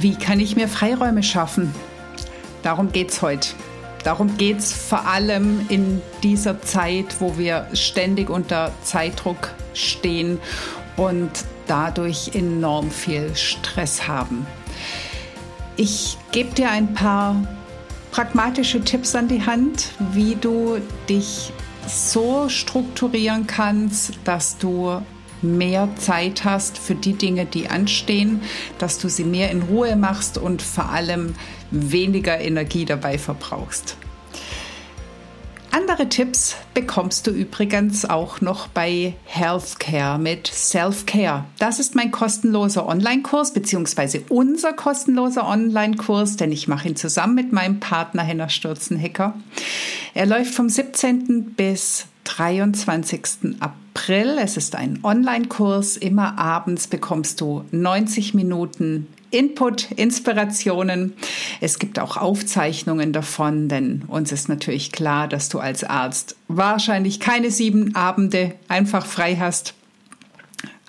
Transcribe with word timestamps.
Wie 0.00 0.14
kann 0.14 0.40
ich 0.40 0.56
mir 0.56 0.66
Freiräume 0.66 1.22
schaffen? 1.22 1.74
Darum 2.62 2.90
geht 2.90 3.10
es 3.10 3.20
heute. 3.20 3.50
Darum 4.02 4.38
geht 4.38 4.60
es 4.60 4.72
vor 4.72 5.06
allem 5.06 5.66
in 5.68 6.00
dieser 6.22 6.62
Zeit, 6.62 7.20
wo 7.20 7.36
wir 7.36 7.66
ständig 7.74 8.30
unter 8.30 8.72
Zeitdruck 8.82 9.50
stehen 9.74 10.38
und 10.96 11.30
dadurch 11.66 12.30
enorm 12.34 12.90
viel 12.90 13.36
Stress 13.36 14.08
haben. 14.08 14.46
Ich 15.76 16.16
gebe 16.32 16.54
dir 16.54 16.70
ein 16.70 16.94
paar 16.94 17.36
pragmatische 18.10 18.80
Tipps 18.80 19.14
an 19.14 19.28
die 19.28 19.44
Hand, 19.44 19.90
wie 20.12 20.34
du 20.34 20.78
dich 21.10 21.52
so 21.86 22.48
strukturieren 22.48 23.46
kannst, 23.46 24.12
dass 24.24 24.56
du 24.56 25.02
mehr 25.42 25.88
Zeit 25.96 26.44
hast 26.44 26.78
für 26.78 26.94
die 26.94 27.14
Dinge, 27.14 27.46
die 27.46 27.68
anstehen, 27.68 28.42
dass 28.78 28.98
du 28.98 29.08
sie 29.08 29.24
mehr 29.24 29.50
in 29.50 29.62
Ruhe 29.62 29.96
machst 29.96 30.38
und 30.38 30.62
vor 30.62 30.90
allem 30.90 31.34
weniger 31.70 32.40
Energie 32.40 32.84
dabei 32.84 33.18
verbrauchst. 33.18 33.96
Andere 35.72 36.08
Tipps 36.08 36.56
bekommst 36.74 37.28
du 37.28 37.30
übrigens 37.30 38.04
auch 38.04 38.40
noch 38.40 38.66
bei 38.66 39.14
Healthcare 39.24 40.18
mit 40.18 40.48
Self-Care. 40.48 41.44
Das 41.60 41.78
ist 41.78 41.94
mein 41.94 42.10
kostenloser 42.10 42.88
Online-Kurs 42.88 43.52
beziehungsweise 43.52 44.24
unser 44.30 44.72
kostenloser 44.72 45.46
Online-Kurs, 45.46 46.36
denn 46.36 46.50
ich 46.50 46.66
mache 46.66 46.88
ihn 46.88 46.96
zusammen 46.96 47.36
mit 47.36 47.52
meinem 47.52 47.78
Partner 47.78 48.24
Henner 48.24 48.48
Stürzenhecker. 48.48 49.34
Er 50.12 50.26
läuft 50.26 50.54
vom 50.54 50.68
17. 50.68 51.54
bis 51.56 52.06
23. 52.36 53.56
April. 53.58 54.38
Es 54.40 54.56
ist 54.56 54.76
ein 54.76 55.00
Online-Kurs. 55.02 55.96
Immer 55.96 56.38
abends 56.38 56.86
bekommst 56.86 57.40
du 57.40 57.64
90 57.72 58.34
Minuten 58.34 59.08
Input, 59.32 59.90
Inspirationen. 59.92 61.14
Es 61.60 61.80
gibt 61.80 61.98
auch 61.98 62.16
Aufzeichnungen 62.16 63.12
davon, 63.12 63.68
denn 63.68 64.02
uns 64.06 64.30
ist 64.30 64.48
natürlich 64.48 64.92
klar, 64.92 65.26
dass 65.26 65.48
du 65.48 65.58
als 65.58 65.82
Arzt 65.82 66.36
wahrscheinlich 66.46 67.18
keine 67.18 67.50
sieben 67.50 67.96
Abende 67.96 68.54
einfach 68.68 69.06
frei 69.06 69.36
hast. 69.36 69.74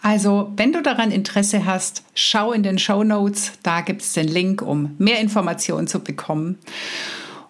Also, 0.03 0.51
wenn 0.57 0.73
du 0.73 0.81
daran 0.81 1.11
Interesse 1.11 1.65
hast, 1.65 2.03
schau 2.13 2.53
in 2.53 2.63
den 2.63 2.77
Show 2.77 3.03
Notes, 3.03 3.53
da 3.63 3.81
gibt 3.81 4.01
es 4.03 4.13
den 4.13 4.27
Link, 4.27 4.61
um 4.61 4.95
mehr 4.99 5.19
Informationen 5.19 5.87
zu 5.87 5.99
bekommen. 5.99 6.59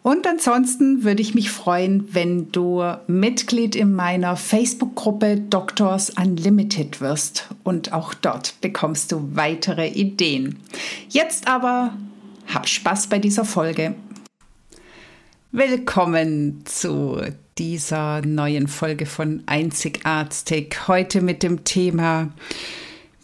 Und 0.04 0.26
ansonsten 0.26 1.04
würde 1.04 1.22
ich 1.22 1.36
mich 1.36 1.52
freuen, 1.52 2.12
wenn 2.12 2.52
du 2.52 2.84
Mitglied 3.06 3.76
in 3.76 3.94
meiner 3.94 4.36
Facebook-Gruppe 4.36 5.38
Doctors 5.38 6.10
Unlimited 6.10 7.02
wirst. 7.02 7.48
Und 7.64 7.94
auch 7.94 8.16
dort 8.16 8.60
bekommst 8.62 9.12
du 9.12 9.36
weitere 9.36 9.88
Ideen. 9.88 10.58
Jetzt 11.10 11.48
aber 11.48 11.94
hab 12.48 12.68
Spaß 12.68 13.08
bei 13.08 13.20
dieser 13.20 13.46
Folge. 13.46 13.94
Willkommen 15.52 16.62
zu 16.66 17.22
dieser 17.60 18.26
neuen 18.26 18.68
Folge 18.68 19.06
von 19.06 19.44
Einzigartig. 19.46 20.88
Heute 20.88 21.22
mit 21.22 21.44
dem 21.44 21.64
Thema, 21.64 22.30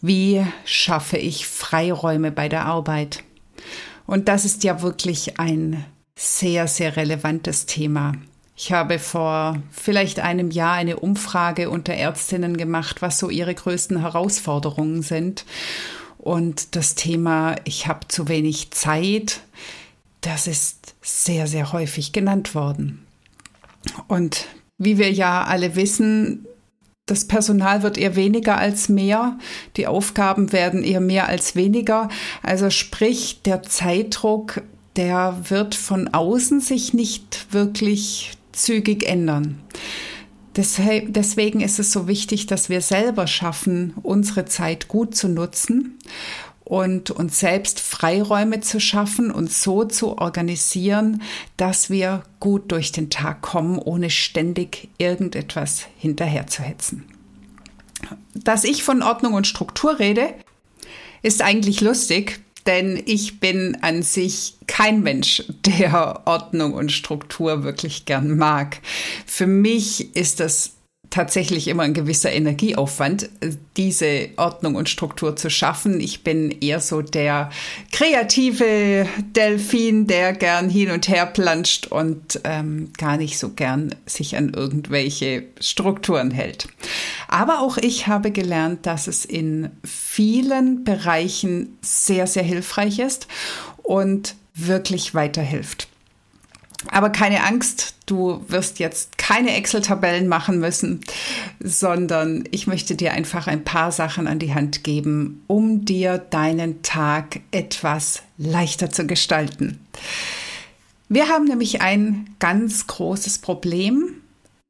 wie 0.02 0.46
schaffe 0.64 1.18
ich 1.18 1.48
Freiräume 1.48 2.32
bei 2.32 2.50
der 2.50 2.66
Arbeit? 2.66 3.24
Und 4.06 4.28
das 4.28 4.46
ist 4.46 4.64
ja 4.64 4.84
wirklich 4.84 5.40
ein 5.40 5.84
sehr, 6.18 6.68
sehr 6.68 6.98
relevantes 6.98 7.68
Thema. 7.68 8.14
Ich 8.56 8.72
habe 8.72 8.98
vor 8.98 9.62
vielleicht 9.72 10.20
einem 10.20 10.50
Jahr 10.50 10.74
eine 10.74 11.00
Umfrage 11.00 11.70
unter 11.70 11.94
Ärztinnen 11.94 12.58
gemacht, 12.58 13.04
was 13.04 13.20
so 13.20 13.30
ihre 13.30 13.54
größten 13.54 14.02
Herausforderungen 14.02 15.04
sind. 15.04 15.46
Und 16.18 16.76
das 16.76 16.96
Thema, 16.96 17.56
ich 17.66 17.88
habe 17.88 18.08
zu 18.08 18.28
wenig 18.28 18.72
Zeit, 18.72 19.42
das 20.22 20.48
ist 20.48 20.96
sehr, 21.04 21.46
sehr 21.46 21.72
häufig 21.72 22.14
genannt 22.14 22.56
worden. 22.56 23.06
Und 24.08 24.48
wie 24.80 24.98
wir 24.98 25.12
ja 25.12 25.44
alle 25.44 25.76
wissen, 25.76 26.48
das 27.06 27.26
Personal 27.26 27.84
wird 27.84 27.98
eher 27.98 28.16
weniger 28.16 28.58
als 28.58 28.90
mehr, 28.90 29.38
die 29.78 29.86
Aufgaben 29.86 30.52
werden 30.52 30.84
eher 30.84 31.00
mehr 31.00 31.28
als 31.28 31.56
weniger. 31.56 32.10
Also 32.42 32.72
sprich, 32.72 33.44
der 33.44 33.62
Zeitdruck 33.62 34.64
der 34.98 35.38
wird 35.50 35.76
von 35.76 36.14
außen 36.14 36.60
sich 36.60 36.94
nicht 36.94 37.54
wirklich 37.54 38.32
zügig 38.52 39.08
ändern. 39.08 39.60
Deswegen 40.58 41.62
ist 41.62 41.78
es 41.78 41.92
so 41.92 42.08
wichtig, 42.08 42.48
dass 42.48 42.68
wir 42.68 42.82
selber 42.82 43.28
schaffen, 43.28 43.94
unsere 44.02 44.46
Zeit 44.46 44.88
gut 44.88 45.16
zu 45.16 45.28
nutzen 45.28 46.00
und 46.64 47.12
uns 47.12 47.40
selbst 47.40 47.80
Freiräume 47.80 48.60
zu 48.62 48.80
schaffen 48.80 49.30
und 49.30 49.52
so 49.52 49.86
zu 49.86 50.18
organisieren, 50.18 51.22
dass 51.58 51.92
wir 51.92 52.24
gut 52.40 52.72
durch 52.72 52.92
den 52.92 53.12
Tag 53.12 53.44
kommen, 53.44 53.78
ohne 53.78 54.10
ständig 54.10 54.90
irgendetwas 54.98 55.86
hinterherzuhetzen. 56.00 57.06
Dass 58.34 58.64
ich 58.64 58.84
von 58.84 59.04
Ordnung 59.04 59.34
und 59.34 59.46
Struktur 59.46 60.00
rede, 60.00 60.34
ist 61.22 61.44
eigentlich 61.44 61.82
lustig, 61.82 62.40
denn 62.68 63.02
ich 63.06 63.40
bin 63.40 63.78
an 63.82 64.04
sich 64.04 64.58
kein 64.68 65.02
Mensch, 65.02 65.44
der 65.66 66.22
Ordnung 66.26 66.74
und 66.74 66.92
Struktur 66.92 67.64
wirklich 67.64 68.06
gern 68.06 68.38
mag. 68.38 68.82
Für 69.26 69.48
mich 69.48 70.16
ist 70.16 70.40
das 70.40 70.77
tatsächlich 71.10 71.68
immer 71.68 71.84
ein 71.84 71.94
gewisser 71.94 72.32
Energieaufwand, 72.32 73.30
diese 73.76 74.30
Ordnung 74.38 74.76
und 74.76 74.90
Struktur 74.90 75.36
zu 75.36 75.50
schaffen. 75.50 76.00
Ich 76.00 76.24
bin 76.24 76.52
eher 76.62 76.80
so 76.80 77.02
der 77.02 77.50
kreative 77.92 79.08
Delfin, 79.36 80.08
der 80.08 80.34
gern 80.34 80.70
hin 80.70 80.92
und 80.92 81.08
her 81.08 81.26
planscht 81.26 81.88
und 81.88 82.42
ähm, 82.44 82.92
gar 82.98 83.18
nicht 83.18 83.38
so 83.40 83.50
gern 83.50 83.96
sich 84.06 84.36
an 84.36 84.54
irgendwelche 84.54 85.44
Strukturen 85.60 86.32
hält. 86.32 86.68
Aber 87.28 87.62
auch 87.62 87.78
ich 87.78 88.08
habe 88.08 88.32
gelernt, 88.32 88.86
dass 88.86 89.08
es 89.08 89.26
in 89.26 89.70
vielen 89.84 90.84
Bereichen 90.84 91.78
sehr, 91.82 92.28
sehr 92.28 92.44
hilfreich 92.44 93.00
ist 93.00 93.28
und 93.84 94.36
wirklich 94.54 95.14
weiterhilft. 95.14 95.88
Aber 96.92 97.10
keine 97.10 97.44
Angst, 97.44 97.96
du 98.06 98.44
wirst 98.48 98.80
jetzt 98.80 99.18
keine 99.18 99.56
Excel-Tabellen 99.56 100.28
machen 100.28 100.60
müssen, 100.60 101.02
sondern 101.60 102.44
ich 102.52 102.68
möchte 102.68 102.96
dir 102.96 103.14
einfach 103.14 103.48
ein 103.48 103.64
paar 103.64 103.92
Sachen 103.92 104.28
an 104.28 104.40
die 104.40 104.54
Hand 104.54 104.84
geben, 104.84 105.44
um 105.48 105.86
dir 105.86 106.20
deinen 106.20 106.84
Tag 106.84 107.40
etwas 107.52 108.22
leichter 108.38 108.92
zu 108.92 109.08
gestalten. 109.08 109.80
Wir 111.10 111.30
haben 111.30 111.46
nämlich 111.46 111.82
ein 111.82 112.36
ganz 112.40 112.86
großes 112.86 113.40
Problem 113.40 114.14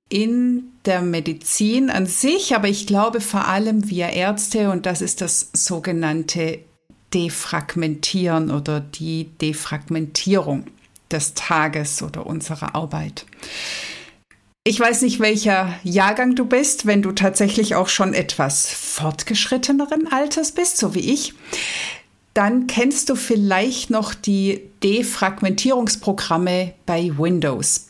in 0.09 0.63
der 0.85 1.01
Medizin 1.01 1.89
an 1.89 2.05
sich, 2.05 2.55
aber 2.55 2.69
ich 2.69 2.87
glaube 2.87 3.19
vor 3.19 3.47
allem 3.47 3.89
wir 3.89 4.09
Ärzte, 4.09 4.71
und 4.71 4.85
das 4.85 5.01
ist 5.01 5.19
das 5.19 5.49
sogenannte 5.51 6.59
Defragmentieren 7.13 8.51
oder 8.51 8.79
die 8.79 9.25
Defragmentierung 9.41 10.67
des 11.11 11.33
Tages 11.33 12.01
oder 12.01 12.25
unserer 12.25 12.75
Arbeit. 12.75 13.25
Ich 14.63 14.79
weiß 14.79 15.03
nicht, 15.03 15.21
welcher 15.21 15.73
Jahrgang 15.83 16.35
du 16.35 16.45
bist, 16.45 16.85
wenn 16.85 17.01
du 17.01 17.13
tatsächlich 17.13 17.75
auch 17.75 17.87
schon 17.87 18.13
etwas 18.13 18.69
fortgeschritteneren 18.69 20.11
Alters 20.11 20.51
bist, 20.51 20.77
so 20.77 20.93
wie 20.93 21.13
ich. 21.13 21.33
Dann 22.33 22.67
kennst 22.67 23.09
du 23.09 23.15
vielleicht 23.15 23.89
noch 23.89 24.13
die 24.13 24.69
Defragmentierungsprogramme 24.83 26.73
bei 26.85 27.11
Windows. 27.17 27.86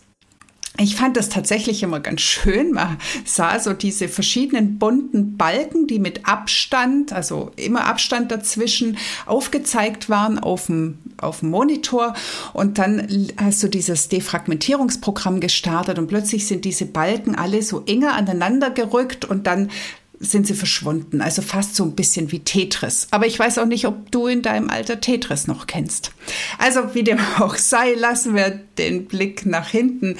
Ich 0.79 0.95
fand 0.95 1.18
das 1.18 1.29
tatsächlich 1.29 1.81
immer 1.81 2.00
ganz 2.00 2.21
schön. 2.21 2.71
Man 2.71 2.97
sah 3.25 3.59
so 3.59 3.74
diese 3.74 4.07
verschiedenen 4.07 4.77
bunten 4.77 5.35
Balken, 5.35 5.88
die 5.88 5.97
mit 5.97 6.27
Abstand, 6.27 7.13
also 7.13 7.51
immer 7.56 7.85
Abstand 7.85 8.31
dazwischen, 8.31 8.97
aufgezeigt 9.25 10.07
waren 10.09 10.38
auf 10.38 10.68
dem, 10.68 11.00
auf 11.18 11.39
dem 11.39 11.50
Monitor. 11.50 12.13
Und 12.53 12.77
dann 12.77 13.07
hast 13.38 13.63
du 13.63 13.69
dieses 13.69 14.07
Defragmentierungsprogramm 14.09 15.39
gestartet 15.39 15.97
und 15.97 16.07
plötzlich 16.07 16.45
sind 16.45 16.63
diese 16.63 16.85
Balken 16.85 17.33
alle 17.33 17.63
so 17.63 17.83
enger 17.88 18.13
aneinander 18.13 18.69
gerückt 18.69 19.25
und 19.25 19.47
dann 19.47 19.71
sind 20.19 20.48
sie 20.48 20.54
verschwunden. 20.54 21.22
Also 21.22 21.42
fast 21.42 21.75
so 21.75 21.84
ein 21.84 21.96
bisschen 21.96 22.31
wie 22.31 22.40
Tetris. 22.40 23.08
Aber 23.12 23.28
ich 23.28 23.38
weiß 23.38 23.58
auch 23.60 23.66
nicht, 23.66 23.86
ob 23.86 24.12
du 24.12 24.28
in 24.28 24.42
deinem 24.42 24.69
Alter 24.69 25.00
Tetris 25.00 25.48
noch 25.48 25.68
kennst. 25.68 26.12
Also 26.58 26.96
wie 26.96 27.04
dem 27.04 27.19
auch 27.40 27.56
sei, 27.56 27.94
lassen 27.94 28.36
wir 28.36 28.60
den 28.78 29.06
Blick 29.06 29.46
nach 29.46 29.69
hinten. 29.69 30.18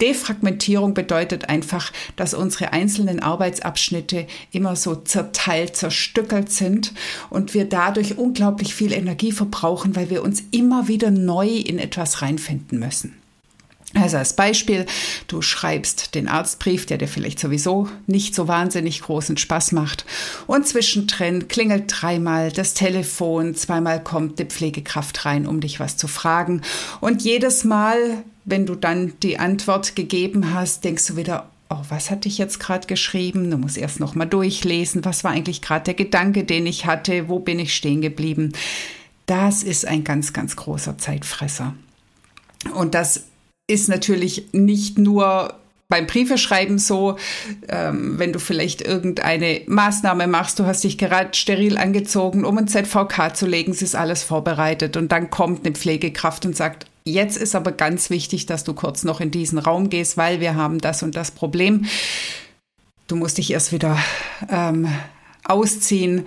Defragmentierung 0.00 0.94
bedeutet 0.94 1.48
einfach, 1.48 1.92
dass 2.16 2.34
unsere 2.34 2.72
einzelnen 2.72 3.20
Arbeitsabschnitte 3.20 4.26
immer 4.50 4.76
so 4.76 4.94
zerteilt, 4.94 5.76
zerstückelt 5.76 6.50
sind 6.50 6.92
und 7.30 7.54
wir 7.54 7.64
dadurch 7.66 8.18
unglaublich 8.18 8.74
viel 8.74 8.92
Energie 8.92 9.32
verbrauchen, 9.32 9.96
weil 9.96 10.10
wir 10.10 10.22
uns 10.22 10.42
immer 10.50 10.88
wieder 10.88 11.10
neu 11.10 11.48
in 11.48 11.78
etwas 11.78 12.22
reinfinden 12.22 12.78
müssen. 12.78 13.23
Also 13.94 14.16
als 14.16 14.34
Beispiel, 14.34 14.86
du 15.28 15.40
schreibst 15.40 16.14
den 16.16 16.28
Arztbrief, 16.28 16.84
der 16.86 16.98
dir 16.98 17.06
vielleicht 17.06 17.38
sowieso 17.38 17.88
nicht 18.06 18.34
so 18.34 18.48
wahnsinnig 18.48 19.00
großen 19.02 19.36
Spaß 19.36 19.72
macht. 19.72 20.04
Und 20.46 20.66
zwischendrin 20.66 21.46
klingelt 21.46 21.84
dreimal 21.86 22.50
das 22.50 22.74
Telefon, 22.74 23.54
zweimal 23.54 24.02
kommt 24.02 24.38
die 24.40 24.46
Pflegekraft 24.46 25.24
rein, 25.24 25.46
um 25.46 25.60
dich 25.60 25.78
was 25.78 25.96
zu 25.96 26.08
fragen. 26.08 26.62
Und 27.00 27.22
jedes 27.22 27.62
Mal, 27.62 28.24
wenn 28.44 28.66
du 28.66 28.74
dann 28.74 29.12
die 29.22 29.38
Antwort 29.38 29.94
gegeben 29.94 30.52
hast, 30.52 30.84
denkst 30.84 31.06
du 31.06 31.16
wieder, 31.16 31.48
oh, 31.70 31.82
was 31.88 32.10
hatte 32.10 32.28
ich 32.28 32.38
jetzt 32.38 32.58
gerade 32.58 32.86
geschrieben? 32.86 33.50
Du 33.50 33.58
musst 33.58 33.78
erst 33.78 34.00
noch 34.00 34.14
mal 34.16 34.26
durchlesen. 34.26 35.04
Was 35.04 35.22
war 35.22 35.30
eigentlich 35.30 35.62
gerade 35.62 35.84
der 35.84 35.94
Gedanke, 35.94 36.44
den 36.44 36.66
ich 36.66 36.84
hatte? 36.86 37.28
Wo 37.28 37.38
bin 37.38 37.60
ich 37.60 37.74
stehen 37.74 38.00
geblieben? 38.00 38.52
Das 39.26 39.62
ist 39.62 39.86
ein 39.86 40.04
ganz, 40.04 40.32
ganz 40.32 40.56
großer 40.56 40.98
Zeitfresser. 40.98 41.74
Und 42.74 42.94
das 42.94 43.24
ist 43.66 43.88
natürlich 43.88 44.48
nicht 44.52 44.98
nur 44.98 45.54
beim 45.88 46.06
Briefeschreiben 46.06 46.78
so, 46.78 47.16
ähm, 47.68 48.18
wenn 48.18 48.32
du 48.32 48.38
vielleicht 48.38 48.80
irgendeine 48.80 49.62
Maßnahme 49.66 50.26
machst, 50.26 50.58
du 50.58 50.66
hast 50.66 50.82
dich 50.82 50.98
gerade 50.98 51.34
steril 51.34 51.76
angezogen, 51.76 52.44
um 52.44 52.58
ein 52.58 52.68
ZVK 52.68 53.34
zu 53.34 53.46
legen, 53.46 53.72
es 53.72 53.82
ist 53.82 53.94
alles 53.94 54.22
vorbereitet 54.22 54.96
und 54.96 55.12
dann 55.12 55.30
kommt 55.30 55.64
eine 55.64 55.74
Pflegekraft 55.74 56.46
und 56.46 56.56
sagt, 56.56 56.86
jetzt 57.04 57.36
ist 57.36 57.54
aber 57.54 57.72
ganz 57.72 58.10
wichtig, 58.10 58.46
dass 58.46 58.64
du 58.64 58.72
kurz 58.72 59.04
noch 59.04 59.20
in 59.20 59.30
diesen 59.30 59.58
Raum 59.58 59.90
gehst, 59.90 60.16
weil 60.16 60.40
wir 60.40 60.54
haben 60.54 60.80
das 60.80 61.02
und 61.02 61.16
das 61.16 61.30
Problem. 61.30 61.84
Du 63.06 63.16
musst 63.16 63.36
dich 63.36 63.52
erst 63.52 63.70
wieder 63.72 63.98
ähm, 64.50 64.88
ausziehen, 65.44 66.24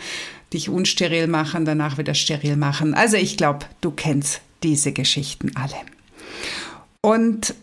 dich 0.53 0.69
unsteril 0.69 1.27
machen, 1.27 1.65
danach 1.65 1.97
wieder 1.97 2.13
steril 2.13 2.55
machen. 2.55 2.93
Also 2.93 3.17
ich 3.17 3.35
glaube, 3.35 3.65
du 3.81 3.91
kennst 3.91 4.41
diese 4.63 4.91
Geschichten 4.91 5.51
alle. 5.55 5.75
Und 7.01 7.55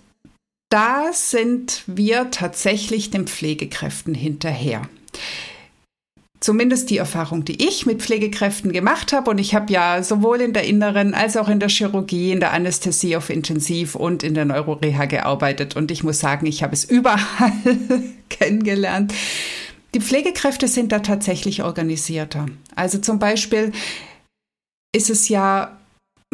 da 0.70 1.12
sind 1.12 1.84
wir 1.86 2.30
tatsächlich 2.30 3.10
den 3.10 3.26
Pflegekräften 3.26 4.14
hinterher. 4.14 4.82
Zumindest 6.40 6.90
die 6.90 6.98
Erfahrung, 6.98 7.44
die 7.44 7.66
ich 7.66 7.86
mit 7.86 8.02
Pflegekräften 8.02 8.72
gemacht 8.72 9.12
habe. 9.12 9.30
Und 9.30 9.38
ich 9.38 9.54
habe 9.54 9.72
ja 9.72 10.02
sowohl 10.02 10.40
in 10.40 10.52
der 10.52 10.64
Inneren 10.64 11.14
als 11.14 11.36
auch 11.36 11.48
in 11.48 11.58
der 11.58 11.70
Chirurgie, 11.70 12.32
in 12.32 12.40
der 12.40 12.52
Anästhesie 12.52 13.16
auf 13.16 13.30
Intensiv 13.30 13.94
und 13.94 14.22
in 14.22 14.34
der 14.34 14.44
Neuroreha 14.44 15.06
gearbeitet. 15.06 15.74
Und 15.74 15.90
ich 15.90 16.04
muss 16.04 16.20
sagen, 16.20 16.44
ich 16.44 16.62
habe 16.62 16.74
es 16.74 16.84
überall 16.90 17.52
kennengelernt. 18.28 19.14
Die 19.94 20.00
Pflegekräfte 20.00 20.68
sind 20.68 20.92
da 20.92 20.98
tatsächlich 20.98 21.62
organisierter. 21.62 22.46
Also 22.74 22.98
zum 22.98 23.20
Beispiel 23.20 23.72
ist 24.92 25.08
es 25.08 25.28
ja 25.28 25.78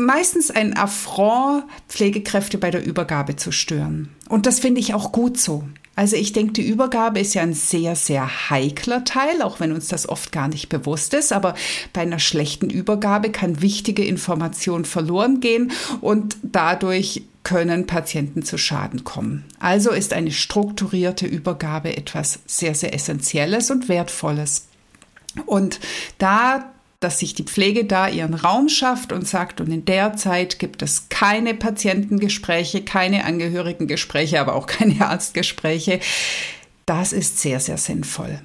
meistens 0.01 0.51
ein 0.51 0.77
Affront, 0.77 1.65
Pflegekräfte 1.89 2.59
bei 2.59 2.71
der 2.71 2.85
Übergabe 2.85 3.37
zu 3.37 3.53
stören. 3.53 4.09
Und 4.29 4.47
das 4.47 4.61
finde 4.61 4.81
ich 4.81 4.95
auch 4.95 5.13
gut 5.13 5.39
so. 5.39 5.65
Also 5.97 6.17
ich 6.17 6.33
denke, 6.33 6.55
die 6.55 6.67
Übergabe 6.67 7.21
ist 7.21 7.35
ja 7.35 7.43
ein 7.43 7.53
sehr, 7.53 7.95
sehr 7.95 8.51
heikler 8.51 9.05
Teil, 9.05 9.43
auch 9.43 9.61
wenn 9.61 9.73
uns 9.73 9.89
das 9.89 10.09
oft 10.09 10.33
gar 10.33 10.49
nicht 10.49 10.69
bewusst 10.69 11.13
ist. 11.13 11.33
Aber 11.33 11.55
bei 11.93 12.01
einer 12.01 12.19
schlechten 12.19 12.71
Übergabe 12.71 13.31
kann 13.31 13.61
wichtige 13.61 14.05
Information 14.05 14.85
verloren 14.85 15.41
gehen 15.41 15.73
und 16.01 16.37
dadurch 16.43 17.25
können 17.43 17.87
Patienten 17.87 18.43
zu 18.43 18.57
Schaden 18.57 19.05
kommen. 19.05 19.45
Also 19.59 19.91
ist 19.91 20.13
eine 20.13 20.31
strukturierte 20.31 21.27
Übergabe 21.27 21.97
etwas 21.97 22.41
sehr, 22.47 22.75
sehr 22.75 22.95
Essentielles 22.95 23.71
und 23.71 23.89
Wertvolles. 23.89 24.69
Und 25.47 25.81
da 26.19 26.73
dass 27.01 27.19
sich 27.19 27.35
die 27.35 27.45
Pflege 27.45 27.87
da 27.87 28.09
ihren 28.09 28.35
Raum 28.35 28.69
schafft 28.69 29.13
und 29.13 29.27
sagt, 29.27 29.63
und 29.63 29.73
in 29.73 29.87
der 29.87 30.17
Zeit 30.17 30.59
gibt 30.59 30.83
es 30.83 31.09
keine 31.09 31.55
Patientengespräche, 31.55 32.83
keine 32.83 33.25
Angehörigengespräche, 33.25 34.39
aber 34.39 34.55
auch 34.55 34.67
keine 34.67 35.01
Arztgespräche. 35.07 36.01
Das 36.85 37.13
ist 37.15 37.39
sehr, 37.39 37.59
sehr 37.59 37.79
sinnvoll. 37.79 38.41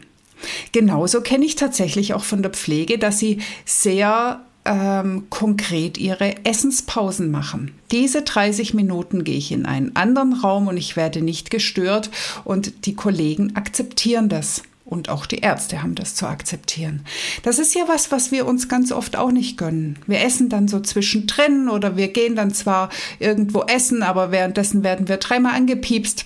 Genauso 0.72 1.22
kenne 1.22 1.46
ich 1.46 1.56
tatsächlich 1.56 2.13
auch 2.13 2.24
von 2.24 2.42
der 2.42 2.52
Pflege, 2.52 2.98
dass 2.98 3.19
sie 3.19 3.40
sehr 3.66 4.46
ähm, 4.63 5.28
konkret 5.30 5.98
ihre 5.98 6.46
Essenspausen 6.46 7.31
machen. 7.31 7.74
Diese 7.92 8.22
30 8.22 8.74
Minuten 8.74 9.24
gehe 9.24 9.38
ich 9.38 9.52
in 9.52 9.66
einen 9.66 9.96
anderen 9.96 10.34
Raum 10.34 10.68
und 10.68 10.78
ich 10.78 10.96
werde 10.96 11.22
nicht 11.22 11.52
gestört 11.52 12.10
und 12.44 12.86
die 12.86 12.96
Kollegen 12.96 13.56
akzeptieren 13.56 14.30
das. 14.30 14.63
Und 14.85 15.09
auch 15.09 15.25
die 15.25 15.39
Ärzte 15.39 15.81
haben 15.81 15.95
das 15.95 16.13
zu 16.13 16.27
akzeptieren. 16.27 17.05
Das 17.41 17.57
ist 17.57 17.73
ja 17.73 17.87
was, 17.87 18.11
was 18.11 18.31
wir 18.31 18.45
uns 18.45 18.69
ganz 18.69 18.91
oft 18.91 19.15
auch 19.17 19.31
nicht 19.31 19.57
gönnen. 19.57 19.97
Wir 20.05 20.21
essen 20.21 20.47
dann 20.47 20.67
so 20.67 20.79
zwischendrin 20.79 21.69
oder 21.69 21.97
wir 21.97 22.09
gehen 22.09 22.35
dann 22.35 22.53
zwar 22.53 22.89
irgendwo 23.17 23.63
essen, 23.63 24.03
aber 24.03 24.31
währenddessen 24.31 24.83
werden 24.83 25.07
wir 25.07 25.17
dreimal 25.17 25.55
angepiepst. 25.55 26.25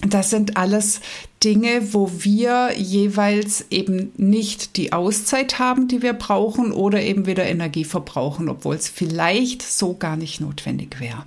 Das 0.00 0.30
sind 0.30 0.56
alles 0.56 1.00
Dinge, 1.44 1.94
wo 1.94 2.10
wir 2.12 2.72
jeweils 2.76 3.66
eben 3.70 4.12
nicht 4.16 4.76
die 4.76 4.92
Auszeit 4.92 5.60
haben, 5.60 5.86
die 5.86 6.02
wir 6.02 6.12
brauchen 6.12 6.72
oder 6.72 7.00
eben 7.00 7.26
wieder 7.26 7.46
Energie 7.46 7.84
verbrauchen, 7.84 8.48
obwohl 8.48 8.74
es 8.74 8.88
vielleicht 8.88 9.62
so 9.62 9.94
gar 9.94 10.16
nicht 10.16 10.40
notwendig 10.40 10.98
wäre. 10.98 11.24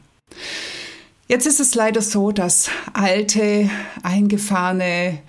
Jetzt 1.28 1.48
ist 1.48 1.60
es 1.60 1.74
leider 1.74 2.02
so, 2.02 2.32
dass 2.32 2.70
alte, 2.94 3.70
eingefahrene 4.04 5.20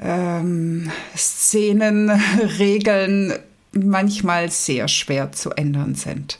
ähm, 0.00 0.90
Szenen, 1.16 2.10
Regeln 2.58 3.34
manchmal 3.72 4.50
sehr 4.50 4.88
schwer 4.88 5.32
zu 5.32 5.50
ändern 5.50 5.94
sind. 5.94 6.38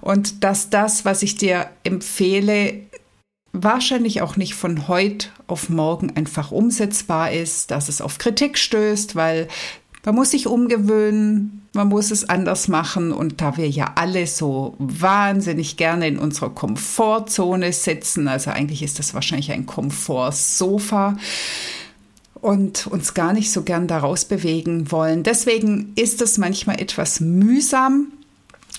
Und 0.00 0.44
dass 0.44 0.70
das, 0.70 1.04
was 1.04 1.22
ich 1.22 1.36
dir 1.36 1.70
empfehle, 1.82 2.74
wahrscheinlich 3.52 4.20
auch 4.20 4.36
nicht 4.36 4.54
von 4.54 4.88
heute 4.88 5.28
auf 5.46 5.70
morgen 5.70 6.14
einfach 6.16 6.50
umsetzbar 6.52 7.32
ist, 7.32 7.70
dass 7.70 7.88
es 7.88 8.00
auf 8.00 8.18
Kritik 8.18 8.58
stößt, 8.58 9.16
weil 9.16 9.48
man 10.04 10.14
muss 10.14 10.30
sich 10.30 10.46
umgewöhnen, 10.46 11.68
man 11.74 11.88
muss 11.88 12.10
es 12.10 12.28
anders 12.28 12.68
machen 12.68 13.12
und 13.12 13.40
da 13.40 13.56
wir 13.56 13.68
ja 13.68 13.92
alle 13.96 14.26
so 14.26 14.74
wahnsinnig 14.78 15.76
gerne 15.76 16.08
in 16.08 16.18
unserer 16.18 16.50
Komfortzone 16.50 17.72
sitzen, 17.72 18.28
also 18.28 18.50
eigentlich 18.50 18.82
ist 18.82 18.98
das 18.98 19.14
wahrscheinlich 19.14 19.52
ein 19.52 19.66
Komfortsofa, 19.66 21.16
und 22.40 22.86
uns 22.86 23.14
gar 23.14 23.32
nicht 23.32 23.50
so 23.50 23.62
gern 23.62 23.86
daraus 23.86 24.24
bewegen 24.24 24.90
wollen. 24.90 25.22
Deswegen 25.22 25.92
ist 25.96 26.22
es 26.22 26.38
manchmal 26.38 26.80
etwas 26.80 27.20
mühsam, 27.20 28.12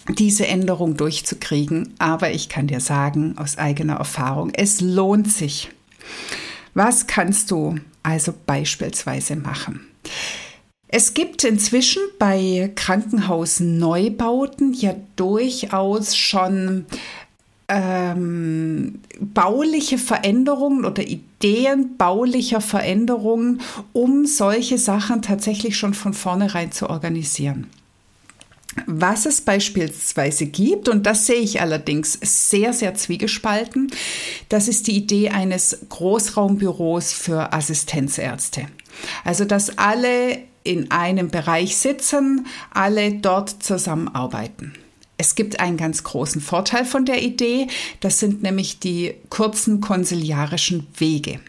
diese 0.08 0.48
Änderung 0.48 0.98
durchzukriegen. 0.98 1.94
Aber 2.00 2.32
ich 2.32 2.50
kann 2.50 2.68
dir 2.68 2.80
sagen, 2.80 3.38
aus 3.38 3.58
eigener 3.58 3.96
Erfahrung, 3.96 4.51
es 4.54 4.82
lohnt 4.82 5.32
sich. 5.32 5.70
Was 6.74 7.08
kannst 7.08 7.51
du 7.51 7.75
also 8.04 8.34
beispielsweise 8.46 9.36
machen? 9.36 9.82
Es 10.92 11.13
gibt 11.13 11.44
inzwischen 11.44 12.01
bei 12.18 12.72
Krankenhausneubauten 12.74 14.74
ja 14.74 14.96
durchaus 15.16 16.18
schon 16.18 16.88
ähm, 17.70 19.00
bauliche 19.20 19.98
Veränderungen 19.98 20.86
oder 20.86 21.04
Ideen 21.04 21.98
baulicher 21.98 22.62
Veränderungen, 22.62 23.62
um 23.94 24.26
solche 24.26 24.78
Sachen 24.78 25.22
tatsächlich 25.22 25.78
schon 25.78 25.94
von 25.94 26.14
vornherein 26.14 26.72
zu 26.72 26.90
organisieren. 26.90 27.68
Was 28.86 29.26
es 29.26 29.42
beispielsweise 29.42 30.46
gibt, 30.46 30.90
und 30.90 31.06
das 31.06 31.26
sehe 31.26 31.40
ich 31.40 31.62
allerdings 31.62 32.20
sehr, 32.22 32.72
sehr 32.74 32.96
zwiegespalten, 32.96 33.92
das 34.48 34.68
ist 34.68 34.88
die 34.88 34.96
Idee 34.96 35.30
eines 35.30 35.86
Großraumbüros 35.90 37.12
für 37.12 37.52
Assistenzärzte. 37.52 38.68
Also, 39.24 39.46
dass 39.46 39.78
alle 39.78 40.40
in 40.64 40.92
einem 40.92 41.30
Bereich 41.30 41.78
sitzen, 41.78 42.46
alle 42.72 43.14
dort 43.14 43.64
zusammenarbeiten. 43.64 44.74
Es 45.22 45.36
gibt 45.36 45.60
einen 45.60 45.76
ganz 45.76 46.06
großen 46.06 46.40
Vorteil 46.40 46.86
von 46.86 47.04
der 47.04 47.22
Idee, 47.22 47.68
das 48.00 48.20
sind 48.20 48.42
nämlich 48.42 48.80
die 48.80 49.16
kurzen 49.28 49.82
konsiliarischen 49.82 50.88
Wege. 50.98 51.42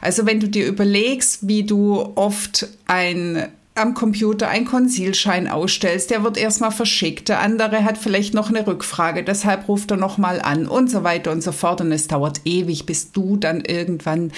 Also 0.00 0.24
wenn 0.24 0.40
du 0.40 0.48
dir 0.48 0.66
überlegst, 0.66 1.46
wie 1.46 1.64
du 1.64 2.12
oft 2.14 2.66
ein 2.86 3.46
am 3.74 3.94
Computer 3.94 4.48
einen 4.48 4.64
Konsilschein 4.64 5.48
ausstellst, 5.48 6.10
der 6.10 6.24
wird 6.24 6.38
erstmal 6.38 6.72
verschickt, 6.72 7.28
der 7.28 7.40
andere 7.40 7.84
hat 7.84 7.98
vielleicht 7.98 8.32
noch 8.32 8.48
eine 8.48 8.66
Rückfrage, 8.66 9.22
deshalb 9.22 9.68
ruft 9.68 9.90
er 9.90 9.96
nochmal 9.98 10.40
an 10.40 10.66
und 10.66 10.90
so 10.90 11.04
weiter 11.04 11.30
und 11.30 11.42
so 11.42 11.52
fort. 11.52 11.80
Und 11.80 11.92
es 11.92 12.08
dauert 12.08 12.40
ewig, 12.44 12.86
bis 12.86 13.12
du 13.12 13.36
dann 13.36 13.60
irgendwann 13.60 14.32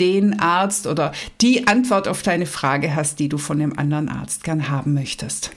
den 0.00 0.38
Arzt 0.40 0.86
oder 0.86 1.12
die 1.40 1.66
Antwort 1.66 2.08
auf 2.08 2.22
deine 2.22 2.46
Frage 2.46 2.94
hast, 2.94 3.18
die 3.18 3.28
du 3.28 3.36
von 3.36 3.58
dem 3.58 3.78
anderen 3.78 4.08
Arzt 4.08 4.42
gern 4.44 4.68
haben 4.70 4.94
möchtest. 4.94 5.50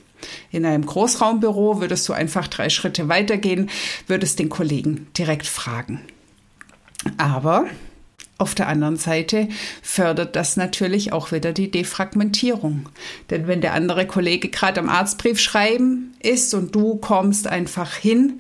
In 0.52 0.66
einem 0.66 0.86
Großraumbüro 0.86 1.82
würdest 1.82 2.08
du 2.10 2.14
einfach 2.14 2.48
drei 2.48 2.70
Schritte 2.70 3.10
weitergehen, 3.10 3.70
würdest 4.08 4.40
den 4.40 4.50
Kollegen 4.50 5.08
direkt 5.18 5.48
fragen. 5.48 6.02
Aber 7.18 7.66
auf 8.42 8.56
der 8.56 8.68
anderen 8.68 8.98
Seite 8.98 9.50
fördert 9.84 10.36
das 10.36 10.58
natürlich 10.58 11.14
auch 11.14 11.32
wieder 11.32 11.54
die 11.54 11.70
Defragmentierung. 11.70 12.90
Denn 13.30 13.46
wenn 13.46 13.62
der 13.62 13.74
andere 13.74 14.08
Kollege 14.08 14.50
gerade 14.50 14.80
am 14.80 14.90
Arztbrief 14.90 15.40
schreiben 15.40 16.16
ist 16.20 16.56
und 16.56 16.74
du 16.74 16.96
kommst 16.96 17.46
einfach 17.46 17.94
hin 17.94 18.40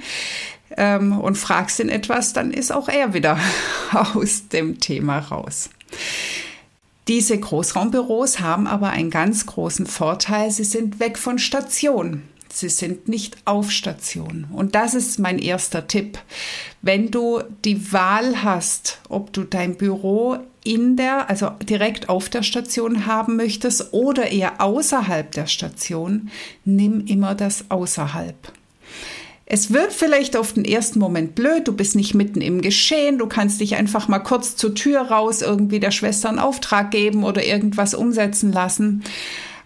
ähm, 0.75 1.19
und 1.19 1.37
fragst 1.37 1.79
ihn 1.79 1.89
etwas, 1.89 2.33
dann 2.33 2.49
ist 2.49 2.71
auch 2.71 2.87
er 2.89 3.13
wieder 3.13 3.37
aus 3.91 4.47
dem 4.47 4.79
Thema 4.79 5.19
raus. 5.19 5.69
Diese 7.11 7.37
Großraumbüros 7.37 8.39
haben 8.39 8.67
aber 8.67 8.91
einen 8.91 9.09
ganz 9.09 9.45
großen 9.45 9.85
Vorteil, 9.85 10.49
sie 10.49 10.63
sind 10.63 11.01
weg 11.01 11.17
von 11.17 11.39
Station. 11.39 12.23
Sie 12.47 12.69
sind 12.69 13.09
nicht 13.09 13.35
auf 13.43 13.69
Station. 13.69 14.47
Und 14.49 14.75
das 14.75 14.93
ist 14.93 15.19
mein 15.19 15.37
erster 15.37 15.87
Tipp. 15.87 16.19
Wenn 16.81 17.11
du 17.11 17.41
die 17.65 17.91
Wahl 17.91 18.43
hast, 18.43 19.01
ob 19.09 19.33
du 19.33 19.43
dein 19.43 19.75
Büro 19.75 20.37
in 20.63 20.95
der, 20.95 21.29
also 21.29 21.49
direkt 21.61 22.07
auf 22.07 22.29
der 22.29 22.43
Station 22.43 23.05
haben 23.05 23.35
möchtest 23.35 23.91
oder 23.91 24.31
eher 24.31 24.61
außerhalb 24.61 25.33
der 25.33 25.47
Station, 25.47 26.29
nimm 26.63 27.05
immer 27.07 27.35
das 27.35 27.65
außerhalb. 27.67 28.53
Es 29.53 29.73
wird 29.73 29.91
vielleicht 29.91 30.37
auf 30.37 30.53
den 30.53 30.63
ersten 30.63 30.97
Moment 30.97 31.35
blöd, 31.35 31.67
du 31.67 31.73
bist 31.73 31.97
nicht 31.97 32.13
mitten 32.13 32.39
im 32.39 32.61
Geschehen, 32.61 33.17
du 33.17 33.27
kannst 33.27 33.59
dich 33.59 33.75
einfach 33.75 34.07
mal 34.07 34.19
kurz 34.19 34.55
zur 34.55 34.73
Tür 34.73 35.01
raus 35.01 35.41
irgendwie 35.41 35.81
der 35.81 35.91
Schwester 35.91 36.29
einen 36.29 36.39
Auftrag 36.39 36.89
geben 36.89 37.25
oder 37.25 37.43
irgendwas 37.43 37.93
umsetzen 37.93 38.53
lassen. 38.53 39.03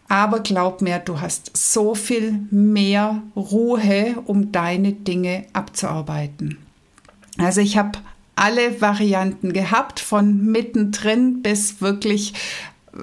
Aber 0.08 0.40
glaub 0.40 0.82
mir, 0.82 0.98
du 0.98 1.22
hast 1.22 1.56
so 1.56 1.94
viel 1.94 2.48
mehr 2.50 3.22
Ruhe, 3.36 4.16
um 4.26 4.52
deine 4.52 4.92
Dinge 4.92 5.46
abzuarbeiten. 5.54 6.58
Also 7.38 7.62
ich 7.62 7.78
habe 7.78 8.00
alle 8.36 8.82
Varianten 8.82 9.54
gehabt, 9.54 10.00
von 10.00 10.46
mittendrin 10.46 11.44
bis 11.44 11.80
wirklich 11.80 12.34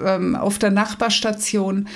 ähm, 0.05 0.35
auf 0.35 0.59
der 0.59 0.73
Nachbarstation. 0.73 1.87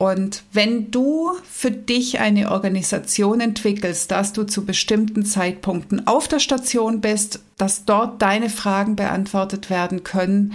Und 0.00 0.44
wenn 0.54 0.90
du 0.90 1.32
für 1.44 1.70
dich 1.70 2.20
eine 2.20 2.52
Organisation 2.52 3.38
entwickelst, 3.42 4.10
dass 4.10 4.32
du 4.32 4.44
zu 4.44 4.64
bestimmten 4.64 5.26
Zeitpunkten 5.26 6.06
auf 6.06 6.26
der 6.26 6.38
Station 6.38 7.02
bist, 7.02 7.40
dass 7.58 7.84
dort 7.84 8.22
deine 8.22 8.48
Fragen 8.48 8.96
beantwortet 8.96 9.68
werden 9.68 10.02
können, 10.02 10.54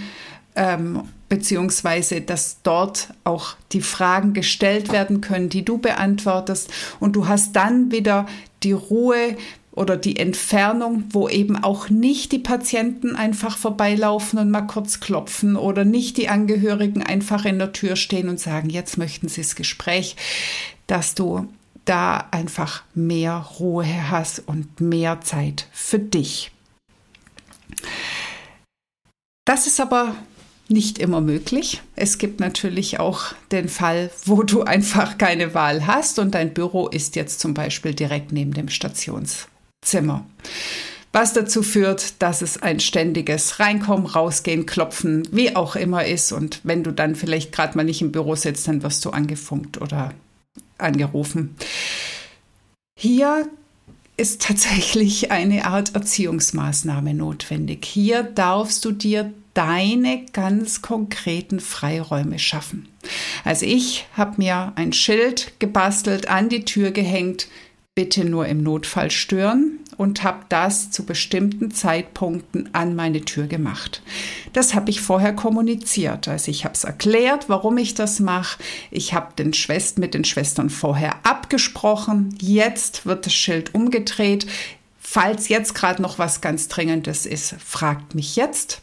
ähm, 0.55 1.03
beziehungsweise 1.29 2.21
dass 2.21 2.63
dort 2.63 3.09
auch 3.23 3.55
die 3.71 3.81
Fragen 3.81 4.33
gestellt 4.33 4.91
werden 4.91 5.21
können, 5.21 5.49
die 5.49 5.63
du 5.63 5.77
beantwortest 5.77 6.71
und 6.99 7.15
du 7.15 7.27
hast 7.27 7.55
dann 7.55 7.91
wieder 7.91 8.25
die 8.63 8.71
Ruhe 8.71 9.37
oder 9.75 9.97
die 9.97 10.17
Entfernung, 10.17 11.03
wo 11.09 11.27
eben 11.29 11.61
auch 11.61 11.89
nicht 11.89 12.31
die 12.31 12.39
Patienten 12.39 13.15
einfach 13.15 13.57
vorbeilaufen 13.57 14.39
und 14.39 14.49
mal 14.49 14.61
kurz 14.61 14.99
klopfen 14.99 15.55
oder 15.57 15.85
nicht 15.85 16.17
die 16.17 16.29
Angehörigen 16.29 17.03
einfach 17.03 17.45
in 17.45 17.59
der 17.59 17.73
Tür 17.73 17.95
stehen 17.95 18.29
und 18.29 18.39
sagen, 18.39 18.69
jetzt 18.69 18.97
möchten 18.97 19.27
sie 19.27 19.41
das 19.41 19.55
Gespräch, 19.55 20.15
dass 20.87 21.13
du 21.13 21.47
da 21.83 22.27
einfach 22.31 22.83
mehr 22.95 23.45
Ruhe 23.59 24.09
hast 24.09 24.39
und 24.47 24.81
mehr 24.81 25.21
Zeit 25.21 25.67
für 25.71 25.99
dich. 25.99 26.51
Das 29.45 29.67
ist 29.67 29.79
aber 29.79 30.15
nicht 30.67 30.97
immer 30.97 31.21
möglich. 31.21 31.81
Es 31.95 32.17
gibt 32.17 32.39
natürlich 32.39 32.99
auch 32.99 33.33
den 33.51 33.69
Fall, 33.69 34.09
wo 34.25 34.41
du 34.41 34.61
einfach 34.63 35.17
keine 35.17 35.53
Wahl 35.53 35.85
hast 35.85 36.17
und 36.17 36.33
dein 36.33 36.53
Büro 36.53 36.87
ist 36.87 37.15
jetzt 37.15 37.39
zum 37.39 37.53
Beispiel 37.53 37.93
direkt 37.93 38.31
neben 38.31 38.53
dem 38.53 38.69
Stationszimmer. 39.85 40.25
Was 41.13 41.31
dazu 41.31 41.63
führt, 41.63 42.21
dass 42.21 42.41
es 42.41 42.61
ein 42.61 42.81
ständiges 42.81 43.59
Reinkommen, 43.61 44.05
Rausgehen, 44.05 44.65
Klopfen, 44.65 45.25
wie 45.31 45.55
auch 45.55 45.77
immer 45.77 46.03
ist. 46.03 46.33
Und 46.33 46.59
wenn 46.63 46.83
du 46.83 46.91
dann 46.91 47.15
vielleicht 47.15 47.53
gerade 47.53 47.77
mal 47.77 47.85
nicht 47.85 48.01
im 48.01 48.11
Büro 48.11 48.35
sitzt, 48.35 48.67
dann 48.67 48.83
wirst 48.83 49.05
du 49.05 49.11
angefunkt 49.11 49.79
oder 49.79 50.11
angerufen. 50.77 51.55
Hier 52.99 53.47
ist 54.17 54.41
tatsächlich 54.41 55.31
eine 55.31 55.65
Art 55.65 55.95
Erziehungsmaßnahme 55.95 57.13
notwendig. 57.13 57.85
Hier 57.85 58.23
darfst 58.23 58.83
du 58.83 58.91
dir 58.91 59.31
deine 59.53 60.25
ganz 60.33 60.81
konkreten 60.81 61.61
Freiräume 61.61 62.39
schaffen. 62.39 62.89
Also 63.45 63.65
ich 63.65 64.05
habe 64.17 64.35
mir 64.37 64.73
ein 64.75 64.91
Schild 64.91 65.53
gebastelt, 65.59 66.27
an 66.27 66.49
die 66.49 66.65
Tür 66.65 66.91
gehängt, 66.91 67.47
bitte 67.95 68.25
nur 68.25 68.45
im 68.45 68.61
Notfall 68.61 69.09
stören 69.09 69.79
und 69.95 70.23
habe 70.23 70.45
das 70.49 70.91
zu 70.91 71.05
bestimmten 71.05 71.71
Zeitpunkten 71.71 72.69
an 72.73 72.93
meine 72.93 73.21
Tür 73.21 73.47
gemacht. 73.47 74.01
Das 74.51 74.75
habe 74.75 74.89
ich 74.89 74.99
vorher 74.99 75.31
kommuniziert. 75.31 76.27
Also 76.27 76.51
ich 76.51 76.65
habe 76.65 76.75
es 76.75 76.83
erklärt, 76.83 77.47
warum 77.47 77.77
ich 77.77 77.93
das 77.93 78.19
mache. 78.19 78.61
Ich 78.91 79.13
habe 79.13 79.33
den 79.37 79.53
Schwest 79.53 79.97
mit 79.97 80.13
den 80.13 80.25
Schwestern 80.25 80.69
vorher 80.69 81.25
abgesprochen. 81.25 82.35
Jetzt 82.41 83.05
wird 83.05 83.25
das 83.25 83.33
Schild 83.33 83.73
umgedreht. 83.73 84.45
Falls 84.99 85.47
jetzt 85.47 85.73
gerade 85.73 86.01
noch 86.01 86.19
was 86.19 86.41
ganz 86.41 86.67
Dringendes 86.67 87.25
ist, 87.25 87.55
fragt 87.63 88.13
mich 88.13 88.35
jetzt. 88.35 88.81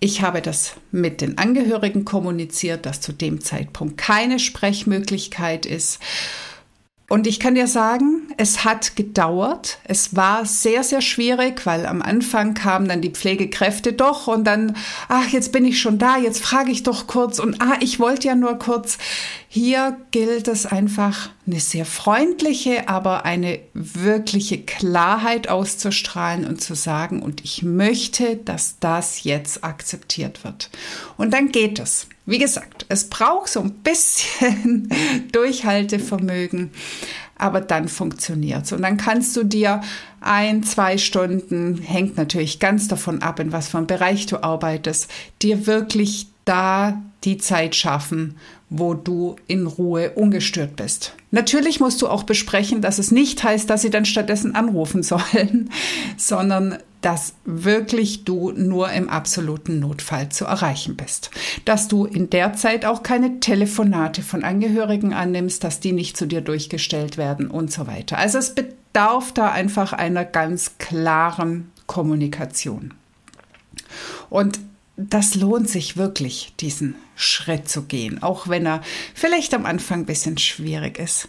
Ich 0.00 0.22
habe 0.22 0.40
das 0.40 0.72
mit 0.90 1.20
den 1.20 1.36
Angehörigen 1.36 2.06
kommuniziert, 2.06 2.86
dass 2.86 3.02
zu 3.02 3.12
dem 3.12 3.42
Zeitpunkt 3.42 3.98
keine 3.98 4.38
Sprechmöglichkeit 4.38 5.66
ist. 5.66 6.00
Und 7.12 7.26
ich 7.26 7.40
kann 7.40 7.54
dir 7.54 7.66
sagen, 7.66 8.22
es 8.38 8.64
hat 8.64 8.96
gedauert. 8.96 9.76
Es 9.84 10.16
war 10.16 10.46
sehr, 10.46 10.82
sehr 10.82 11.02
schwierig, 11.02 11.66
weil 11.66 11.84
am 11.84 12.00
Anfang 12.00 12.54
kamen 12.54 12.88
dann 12.88 13.02
die 13.02 13.10
Pflegekräfte 13.10 13.92
doch 13.92 14.28
und 14.28 14.44
dann, 14.44 14.78
ach, 15.08 15.28
jetzt 15.28 15.52
bin 15.52 15.66
ich 15.66 15.78
schon 15.78 15.98
da, 15.98 16.16
jetzt 16.16 16.42
frage 16.42 16.70
ich 16.70 16.84
doch 16.84 17.06
kurz 17.06 17.38
und 17.38 17.60
ah, 17.60 17.76
ich 17.80 18.00
wollte 18.00 18.28
ja 18.28 18.34
nur 18.34 18.58
kurz. 18.58 18.96
Hier 19.46 19.98
gilt 20.10 20.48
es 20.48 20.64
einfach, 20.64 21.28
eine 21.46 21.60
sehr 21.60 21.84
freundliche, 21.84 22.88
aber 22.88 23.26
eine 23.26 23.60
wirkliche 23.74 24.62
Klarheit 24.62 25.50
auszustrahlen 25.50 26.46
und 26.46 26.62
zu 26.62 26.74
sagen, 26.74 27.20
und 27.20 27.44
ich 27.44 27.62
möchte, 27.62 28.36
dass 28.36 28.78
das 28.80 29.22
jetzt 29.24 29.64
akzeptiert 29.64 30.44
wird. 30.44 30.70
Und 31.18 31.34
dann 31.34 31.52
geht 31.52 31.78
es. 31.78 32.06
Wie 32.24 32.38
gesagt, 32.38 32.86
es 32.88 33.08
braucht 33.08 33.48
so 33.48 33.60
ein 33.60 33.72
bisschen 33.82 34.88
Durchhaltevermögen, 35.32 36.70
aber 37.36 37.60
dann 37.60 37.88
funktioniert 37.88 38.64
es. 38.64 38.72
Und 38.72 38.82
dann 38.82 38.96
kannst 38.96 39.34
du 39.36 39.42
dir 39.42 39.80
ein, 40.20 40.62
zwei 40.62 40.98
Stunden, 40.98 41.78
hängt 41.78 42.16
natürlich 42.16 42.60
ganz 42.60 42.86
davon 42.86 43.22
ab, 43.22 43.40
in 43.40 43.50
was 43.50 43.68
für 43.68 43.78
einem 43.78 43.88
Bereich 43.88 44.26
du 44.26 44.42
arbeitest, 44.42 45.10
dir 45.42 45.66
wirklich 45.66 46.28
da 46.44 47.02
die 47.24 47.38
Zeit 47.38 47.74
schaffen, 47.74 48.36
wo 48.70 48.94
du 48.94 49.36
in 49.46 49.66
Ruhe 49.66 50.10
ungestört 50.10 50.76
bist. 50.76 51.14
Natürlich 51.30 51.80
musst 51.80 52.00
du 52.02 52.08
auch 52.08 52.22
besprechen, 52.22 52.80
dass 52.80 52.98
es 52.98 53.10
nicht 53.10 53.42
heißt, 53.42 53.68
dass 53.68 53.82
sie 53.82 53.90
dann 53.90 54.04
stattdessen 54.04 54.54
anrufen 54.54 55.02
sollen, 55.02 55.70
sondern 56.16 56.78
dass 57.02 57.34
wirklich 57.44 58.24
du 58.24 58.52
nur 58.52 58.90
im 58.92 59.08
absoluten 59.08 59.80
Notfall 59.80 60.30
zu 60.30 60.46
erreichen 60.46 60.96
bist. 60.96 61.30
Dass 61.64 61.88
du 61.88 62.06
in 62.06 62.30
der 62.30 62.54
Zeit 62.54 62.84
auch 62.84 63.02
keine 63.02 63.40
Telefonate 63.40 64.22
von 64.22 64.44
Angehörigen 64.44 65.12
annimmst, 65.12 65.64
dass 65.64 65.80
die 65.80 65.92
nicht 65.92 66.16
zu 66.16 66.26
dir 66.26 66.40
durchgestellt 66.40 67.18
werden 67.18 67.48
und 67.48 67.70
so 67.70 67.86
weiter. 67.86 68.18
Also 68.18 68.38
es 68.38 68.54
bedarf 68.54 69.32
da 69.32 69.50
einfach 69.50 69.92
einer 69.92 70.24
ganz 70.24 70.78
klaren 70.78 71.70
Kommunikation. 71.86 72.94
Und 74.30 74.60
das 74.96 75.34
lohnt 75.34 75.68
sich 75.68 75.96
wirklich, 75.96 76.52
diesen 76.60 76.94
Schritt 77.16 77.68
zu 77.68 77.82
gehen, 77.82 78.22
auch 78.22 78.48
wenn 78.48 78.66
er 78.66 78.82
vielleicht 79.14 79.54
am 79.54 79.66
Anfang 79.66 80.00
ein 80.00 80.06
bisschen 80.06 80.38
schwierig 80.38 80.98
ist 80.98 81.26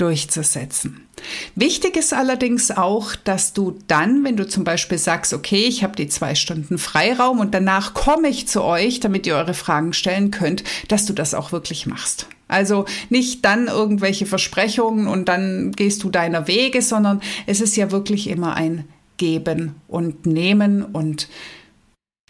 durchzusetzen. 0.00 1.06
Wichtig 1.54 1.96
ist 1.96 2.14
allerdings 2.14 2.70
auch, 2.70 3.14
dass 3.14 3.52
du 3.52 3.78
dann, 3.86 4.24
wenn 4.24 4.36
du 4.36 4.48
zum 4.48 4.64
Beispiel 4.64 4.98
sagst, 4.98 5.34
okay, 5.34 5.64
ich 5.64 5.82
habe 5.82 5.96
die 5.96 6.08
zwei 6.08 6.34
Stunden 6.34 6.78
Freiraum 6.78 7.40
und 7.40 7.52
danach 7.54 7.92
komme 7.92 8.28
ich 8.28 8.48
zu 8.48 8.62
euch, 8.62 9.00
damit 9.00 9.26
ihr 9.26 9.36
eure 9.36 9.54
Fragen 9.54 9.92
stellen 9.92 10.30
könnt, 10.30 10.64
dass 10.88 11.04
du 11.04 11.12
das 11.12 11.34
auch 11.34 11.52
wirklich 11.52 11.86
machst. 11.86 12.26
Also 12.48 12.86
nicht 13.10 13.44
dann 13.44 13.68
irgendwelche 13.68 14.26
Versprechungen 14.26 15.06
und 15.06 15.28
dann 15.28 15.72
gehst 15.72 16.02
du 16.02 16.10
deiner 16.10 16.48
Wege, 16.48 16.82
sondern 16.82 17.20
es 17.46 17.60
ist 17.60 17.76
ja 17.76 17.90
wirklich 17.90 18.28
immer 18.28 18.54
ein 18.54 18.88
Geben 19.18 19.76
und 19.86 20.26
Nehmen 20.26 20.82
und 20.82 21.28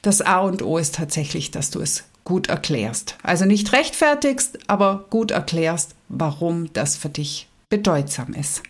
das 0.02 0.20
A 0.22 0.40
und 0.40 0.62
O 0.62 0.78
ist 0.78 0.96
tatsächlich, 0.96 1.50
dass 1.50 1.70
du 1.70 1.80
es 1.80 2.04
gut 2.24 2.48
erklärst. 2.48 3.16
Also 3.22 3.44
nicht 3.44 3.72
rechtfertigst, 3.72 4.58
aber 4.66 5.06
gut 5.10 5.30
erklärst, 5.30 5.94
warum 6.08 6.72
das 6.72 6.96
für 6.96 7.08
dich 7.08 7.49
bedeutsam 7.70 8.34
ist. 8.34 8.62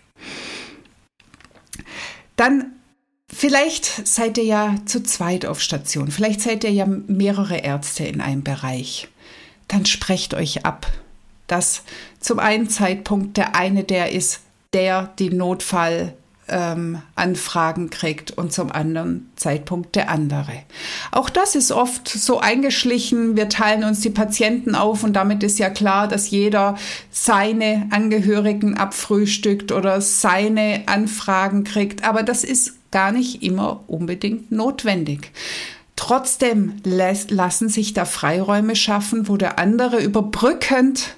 Dann 2.37 2.73
vielleicht 3.33 4.07
seid 4.07 4.39
ihr 4.39 4.45
ja 4.45 4.77
zu 4.85 5.03
zweit 5.03 5.45
auf 5.45 5.61
Station, 5.61 6.11
vielleicht 6.11 6.41
seid 6.41 6.63
ihr 6.65 6.71
ja 6.71 6.87
mehrere 6.87 7.59
Ärzte 7.59 8.05
in 8.05 8.21
einem 8.21 8.45
Bereich. 8.45 9.09
Dann 9.67 9.87
sprecht 9.87 10.35
euch 10.35 10.65
ab, 10.65 10.87
dass 11.47 11.83
zum 12.21 12.39
einen 12.39 12.69
Zeitpunkt 12.69 13.37
der 13.37 13.57
eine 13.57 13.85
der 13.85 14.13
ist, 14.13 14.41
der 14.73 15.13
die 15.19 15.31
Notfall 15.31 16.15
ähm, 16.51 17.01
Anfragen 17.15 17.89
kriegt 17.91 18.33
und 18.33 18.53
zum 18.53 18.71
anderen 18.71 19.31
Zeitpunkt 19.37 19.97
der 19.97 20.11
andere. 20.11 20.53
Auch 21.13 21.31
das 21.31 21.55
ist 21.55 21.73
oft 21.73 22.09
so 22.09 22.41
eingeschlichen. 22.41 23.37
Wir 23.37 23.49
teilen 23.49 23.85
uns 23.85 24.01
die 24.01 24.11
Patienten 24.11 24.75
auf 24.75 25.05
und 25.05 25.15
damit 25.15 25.43
ist 25.43 25.59
ja 25.59 25.71
klar, 25.71 26.09
dass 26.09 26.31
jeder 26.31 26.77
seine 27.11 27.87
Angehörigen 27.91 28.77
abfrühstückt 28.77 29.73
oder 29.73 30.01
seine 30.01 30.83
Anfragen 30.87 31.65
kriegt. 31.65 32.05
Aber 32.05 32.23
das 32.23 32.45
ist 32.45 32.75
gar 32.91 33.13
nicht 33.13 33.43
immer 33.43 33.85
unbedingt 33.87 34.51
notwendig. 34.53 35.33
Trotzdem 35.97 36.77
lassen 36.83 37.69
sich 37.69 37.93
da 37.93 38.05
Freiräume 38.05 38.75
schaffen, 38.75 39.29
wo 39.29 39.37
der 39.37 39.59
andere 39.59 40.03
überbrückend 40.03 41.17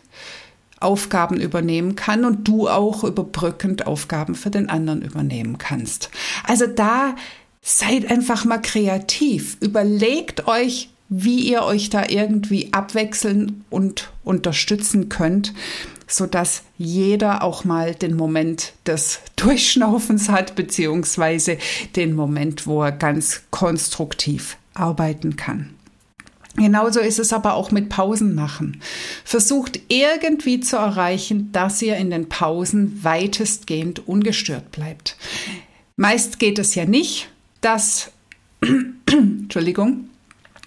Aufgaben 0.83 1.41
übernehmen 1.41 1.97
kann 1.97 2.25
und 2.25 2.47
du 2.49 2.69
auch 2.69 3.05
überbrückend 3.05 3.87
Aufgaben 3.87 4.35
für 4.35 4.51
den 4.51 4.69
anderen 4.69 5.03
übernehmen 5.03 5.59
kannst. 5.59 6.11
Also 6.47 6.67
da 6.67 7.15
seid 7.63 8.11
einfach 8.11 8.45
mal 8.45 8.59
kreativ. 8.59 9.57
Überlegt 9.61 10.49
euch, 10.49 10.91
wie 11.09 11.41
ihr 11.41 11.63
euch 11.63 11.91
da 11.91 12.07
irgendwie 12.09 12.73
abwechseln 12.73 13.65
und 13.71 14.11
unterstützen 14.25 15.09
könnt, 15.09 15.53
so 16.07 16.27
dass 16.27 16.63
jeder 16.79 17.43
auch 17.43 17.65
mal 17.65 17.95
den 17.95 18.17
Moment 18.17 18.73
des 18.87 19.21
Durchschnaufens 19.37 20.29
hat, 20.29 20.55
beziehungsweise 20.55 21.59
den 21.97 22.15
Moment, 22.15 22.67
wo 22.67 22.83
er 22.83 22.93
ganz 22.93 23.43
konstruktiv 23.51 24.57
arbeiten 24.75 25.37
kann. 25.37 25.75
Genauso 26.57 27.01
ist 27.01 27.19
es 27.19 27.33
aber 27.33 27.55
auch 27.55 27.71
mit 27.71 27.89
Pausen 27.89 28.35
machen. 28.35 28.81
Versucht 29.25 29.81
irgendwie 29.89 30.61
zu 30.61 30.77
erreichen, 30.77 31.51
dass 31.53 31.81
ihr 31.81 31.97
in 31.97 32.11
den 32.11 32.29
Pausen 32.29 33.03
weitestgehend 33.03 34.07
ungestört 34.07 34.71
bleibt. 34.71 35.17
Meist 35.97 36.39
geht 36.39 36.59
es 36.59 36.75
ja 36.75 36.85
nicht, 36.85 37.29
dass, 37.63 38.11
Entschuldigung, 39.07 40.11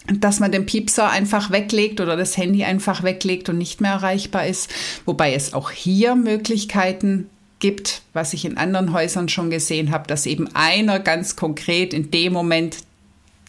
dass 0.07 0.39
man 0.39 0.51
den 0.51 0.65
Piepser 0.65 1.09
einfach 1.09 1.51
weglegt 1.51 1.99
oder 1.99 2.15
das 2.15 2.37
Handy 2.37 2.63
einfach 2.63 3.03
weglegt 3.03 3.49
und 3.49 3.57
nicht 3.57 3.81
mehr 3.81 3.91
erreichbar 3.91 4.45
ist, 4.47 4.69
wobei 5.05 5.33
es 5.33 5.53
auch 5.53 5.71
hier 5.71 6.15
Möglichkeiten 6.15 7.29
gibt, 7.59 8.01
was 8.13 8.33
ich 8.33 8.45
in 8.45 8.57
anderen 8.57 8.93
Häusern 8.93 9.29
schon 9.29 9.49
gesehen 9.49 9.91
habe, 9.91 10.07
dass 10.07 10.25
eben 10.25 10.53
einer 10.55 10.99
ganz 10.99 11.35
konkret 11.35 11.93
in 11.93 12.11
dem 12.11 12.33
Moment 12.33 12.77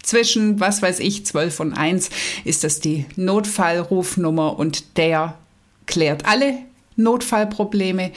zwischen, 0.07 0.61
was 0.61 0.81
weiß 0.83 1.01
ich, 1.01 1.27
12 1.27 1.61
und 1.61 1.73
1 1.75 2.11
ist 2.45 2.65
das 2.65 2.81
die 2.81 3.05
Notfallrufnummer 3.17 4.59
und 4.59 4.97
der 4.97 5.35
klärt 5.87 6.27
alle 6.27 6.55
Notfallprobleme 6.97 8.13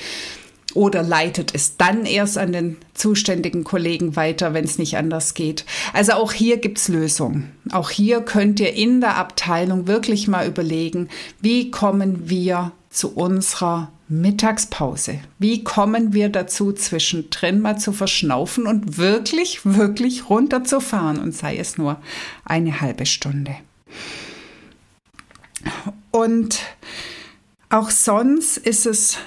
oder 0.76 1.02
leitet 1.02 1.54
es 1.56 1.78
dann 1.78 2.06
erst 2.06 2.38
an 2.38 2.52
den 2.52 2.78
zuständigen 2.94 3.64
Kollegen 3.64 4.16
weiter, 4.16 4.54
wenn 4.54 4.66
es 4.66 4.78
nicht 4.78 4.98
anders 4.98 5.34
geht. 5.34 5.66
Also 5.94 6.14
auch 6.14 6.32
hier 6.32 6.58
gibt's 6.58 6.88
Lösungen. 6.88 7.52
Auch 7.72 7.90
hier 7.90 8.22
könnt 8.22 8.60
ihr 8.60 8.74
in 8.74 9.02
der 9.02 9.18
Abteilung 9.18 9.88
wirklich 9.88 10.28
mal 10.28 10.48
überlegen, 10.48 11.10
wie 11.42 11.72
kommen 11.72 12.30
wir 12.30 12.72
zu 12.92 13.16
unserer 13.16 13.92
Mittagspause. 14.10 15.20
Wie 15.38 15.64
kommen 15.64 16.14
wir 16.14 16.30
dazu, 16.30 16.74
zwischendrin 16.74 17.62
mal 17.62 17.78
zu 17.78 17.94
verschnaufen 17.94 18.66
und 18.66 18.98
wirklich, 18.98 19.62
wirklich 19.64 20.30
runterzufahren 20.30 21.20
und 21.20 21.36
sei 21.36 21.58
es 21.58 21.78
nur 21.78 22.02
eine 22.44 22.82
halbe 22.82 23.06
Stunde. 23.06 23.56
Und 26.10 26.60
auch 27.70 27.92
sonst 27.92 28.58
ist 28.58 28.88
es 28.88 29.20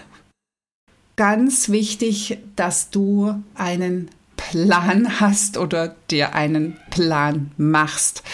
ganz 1.15 1.69
wichtig, 1.69 2.39
dass 2.57 2.91
du 2.91 3.41
einen 3.55 4.11
Plan 4.37 5.21
hast 5.21 5.59
oder 5.59 5.95
dir 6.11 6.35
einen 6.35 6.77
Plan 6.91 7.53
machst. 7.57 8.25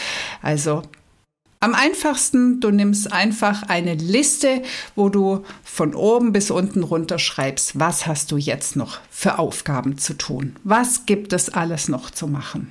Also 0.40 0.82
am 1.60 1.74
einfachsten, 1.74 2.60
du 2.60 2.70
nimmst 2.70 3.12
einfach 3.12 3.64
eine 3.64 3.94
Liste, 3.94 4.62
wo 4.94 5.08
du 5.08 5.44
von 5.64 5.94
oben 5.94 6.32
bis 6.32 6.52
unten 6.52 6.84
runter 6.84 7.18
schreibst, 7.18 7.78
was 7.78 8.06
hast 8.06 8.30
du 8.30 8.36
jetzt 8.36 8.76
noch 8.76 9.00
für 9.10 9.38
Aufgaben 9.38 9.98
zu 9.98 10.14
tun? 10.14 10.54
Was 10.62 11.04
gibt 11.06 11.32
es 11.32 11.50
alles 11.50 11.88
noch 11.88 12.10
zu 12.10 12.28
machen? 12.28 12.70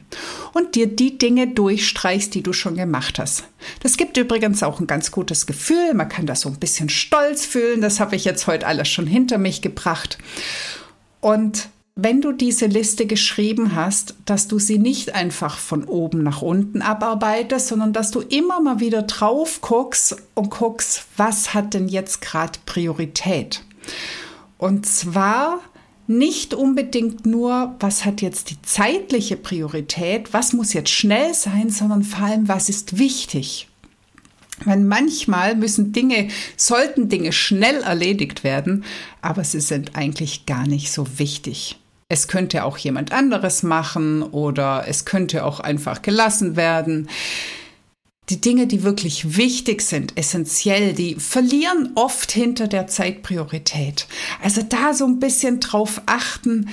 Und 0.54 0.76
dir 0.76 0.88
die 0.88 1.18
Dinge 1.18 1.48
durchstreichst, 1.48 2.34
die 2.34 2.44
du 2.44 2.54
schon 2.54 2.76
gemacht 2.76 3.20
hast. 3.20 3.44
Das 3.82 3.98
gibt 3.98 4.16
übrigens 4.16 4.64
auch 4.64 4.80
ein 4.80 4.88
ganz 4.88 5.12
gutes 5.12 5.46
Gefühl. 5.46 5.94
Man 5.94 6.08
kann 6.08 6.26
das 6.26 6.42
so 6.42 6.50
ein 6.50 6.60
bisschen 6.60 6.88
stolz 6.88 7.46
fühlen. 7.46 7.82
Das 7.82 8.00
habe 8.00 8.16
ich 8.16 8.24
jetzt 8.24 8.48
heute 8.48 8.68
alles 8.68 8.88
schon 8.88 9.08
hinter 9.08 9.38
mich 9.38 9.62
gebracht. 9.62 10.18
Und 11.20 11.70
wenn 12.00 12.22
du 12.22 12.32
diese 12.32 12.68
Liste 12.68 13.08
geschrieben 13.08 13.76
hast, 13.76 14.14
dass 14.26 14.48
du 14.48 14.60
sie 14.60 14.78
nicht 14.78 15.16
einfach 15.16 15.58
von 15.58 15.84
oben 15.84 16.22
nach 16.22 16.44
unten 16.44 16.84
abarbeitest, 16.84 17.70
sondern 17.70 17.92
dass 17.92 18.12
du 18.12 18.22
immer 18.22 18.62
mal 18.62 18.80
wieder 18.80 19.02
drauf 19.02 19.62
guckst 19.62 20.16
und 20.36 20.52
guckst, 20.52 21.06
was 21.18 21.56
hat 21.56 21.74
denn 21.74 21.88
jetzt 21.88 22.22
gerade 22.22 22.60
Priorität? 22.68 23.64
Und 24.60 24.86
zwar 24.86 25.60
nicht 26.06 26.54
unbedingt 26.54 27.26
nur, 27.26 27.76
was 27.80 28.06
hat 28.06 28.22
jetzt 28.22 28.52
die 28.52 28.62
zeitliche 28.62 29.36
Priorität, 29.36 30.34
was 30.34 30.54
muss 30.54 30.74
jetzt 30.74 30.92
schnell 30.92 31.34
sein, 31.34 31.72
sondern 31.72 32.04
vor 32.04 32.28
allem, 32.28 32.48
was 32.48 32.70
ist 32.70 33.00
wichtig. 33.00 33.70
Wenn 34.66 34.88
manchmal 34.88 35.56
müssen 35.56 35.94
Dinge, 35.94 36.30
sollten 36.58 37.10
Dinge 37.10 37.34
schnell 37.34 37.82
erledigt 37.82 38.44
werden, 38.44 38.86
aber 39.20 39.44
sie 39.44 39.62
sind 39.62 39.96
eigentlich 39.96 40.46
gar 40.46 40.68
nicht 40.68 40.92
so 40.92 41.08
wichtig. 41.18 41.80
Es 42.10 42.28
könnte 42.28 42.64
auch 42.64 42.78
jemand 42.78 43.12
anderes 43.12 43.64
machen 43.64 44.24
oder 44.24 44.86
es 44.88 45.04
könnte 45.04 45.44
auch 45.44 45.60
einfach 45.60 46.02
gelassen 46.02 46.56
werden. 46.56 47.10
Die 48.30 48.40
Dinge, 48.40 48.68
die 48.68 48.84
wirklich 48.84 49.38
wichtig 49.38 49.82
sind, 49.82 50.18
essentiell, 50.18 50.94
die 50.94 51.16
verlieren 51.16 51.92
oft 51.96 52.32
hinter 52.32 52.68
der 52.68 52.88
Zeitpriorität. 52.88 54.08
Also 54.42 54.62
da 54.62 54.94
so 54.94 55.06
ein 55.06 55.20
bisschen 55.20 55.60
drauf 55.60 56.02
achten, 56.06 56.70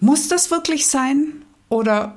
muss 0.00 0.28
das 0.28 0.50
wirklich 0.50 0.86
sein 0.86 1.42
oder 1.68 2.16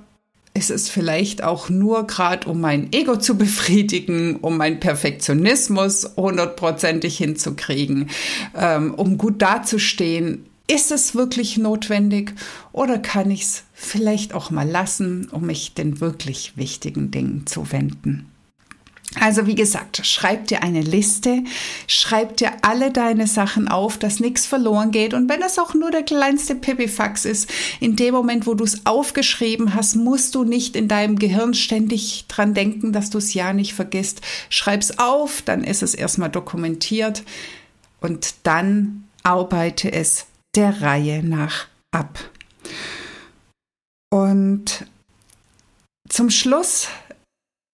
ist 0.56 0.70
es 0.70 0.90
vielleicht 0.90 1.44
auch 1.44 1.70
nur 1.70 2.06
gerade, 2.06 2.48
um 2.48 2.62
mein 2.62 2.94
Ego 2.94 3.18
zu 3.18 3.38
befriedigen, 3.38 4.38
um 4.38 4.58
meinen 4.58 4.80
Perfektionismus 4.80 6.12
hundertprozentig 6.16 7.18
hinzukriegen, 7.18 8.10
ähm, 8.56 8.94
um 8.94 9.18
gut 9.18 9.42
dazustehen. 9.42 10.46
Ist 10.68 10.92
es 10.92 11.14
wirklich 11.14 11.58
notwendig 11.58 12.34
oder 12.72 12.98
kann 12.98 13.30
ich 13.30 13.42
es 13.42 13.64
vielleicht 13.74 14.34
auch 14.34 14.50
mal 14.50 14.68
lassen, 14.68 15.28
um 15.30 15.46
mich 15.46 15.74
den 15.74 16.00
wirklich 16.00 16.56
wichtigen 16.56 17.12
Dingen 17.12 17.46
zu 17.46 17.72
wenden? 17.72 18.30
Also 19.20 19.46
wie 19.46 19.56
gesagt, 19.56 20.06
schreib 20.06 20.48
dir 20.48 20.64
eine 20.64 20.82
Liste, 20.82 21.44
schreib 21.86 22.38
dir 22.38 22.52
alle 22.62 22.92
deine 22.92 23.28
Sachen 23.28 23.68
auf, 23.68 23.98
dass 23.98 24.20
nichts 24.20 24.46
verloren 24.46 24.92
geht. 24.92 25.14
Und 25.14 25.30
wenn 25.30 25.42
es 25.42 25.60
auch 25.60 25.74
nur 25.74 25.92
der 25.92 26.04
kleinste 26.04 26.56
Pipifax 26.56 27.26
ist, 27.26 27.50
in 27.80 27.96
dem 27.96 28.14
Moment, 28.14 28.48
wo 28.48 28.56
du 28.56 28.64
es 28.64 28.86
aufgeschrieben 28.86 29.76
hast, 29.76 29.96
musst 29.96 30.34
du 30.34 30.44
nicht 30.44 30.76
in 30.76 30.88
deinem 30.88 31.20
Gehirn 31.20 31.54
ständig 31.54 32.26
dran 32.28 32.54
denken, 32.54 32.92
dass 32.92 33.12
du 33.12 33.20
es 33.20 33.34
ja 33.34 33.54
nicht 33.54 33.74
vergisst. 33.74 34.22
Schreib's 34.50 34.98
auf, 34.98 35.44
dann 35.44 35.64
ist 35.64 35.84
es 35.84 35.94
erstmal 35.94 36.30
dokumentiert 36.30 37.24
und 38.02 38.34
dann 38.44 39.04
arbeite 39.22 39.92
es 39.92 40.26
der 40.56 40.82
Reihe 40.82 41.24
nach 41.24 41.68
ab. 41.92 42.20
Und 44.12 44.86
zum 46.10 46.30
Schluss, 46.30 46.88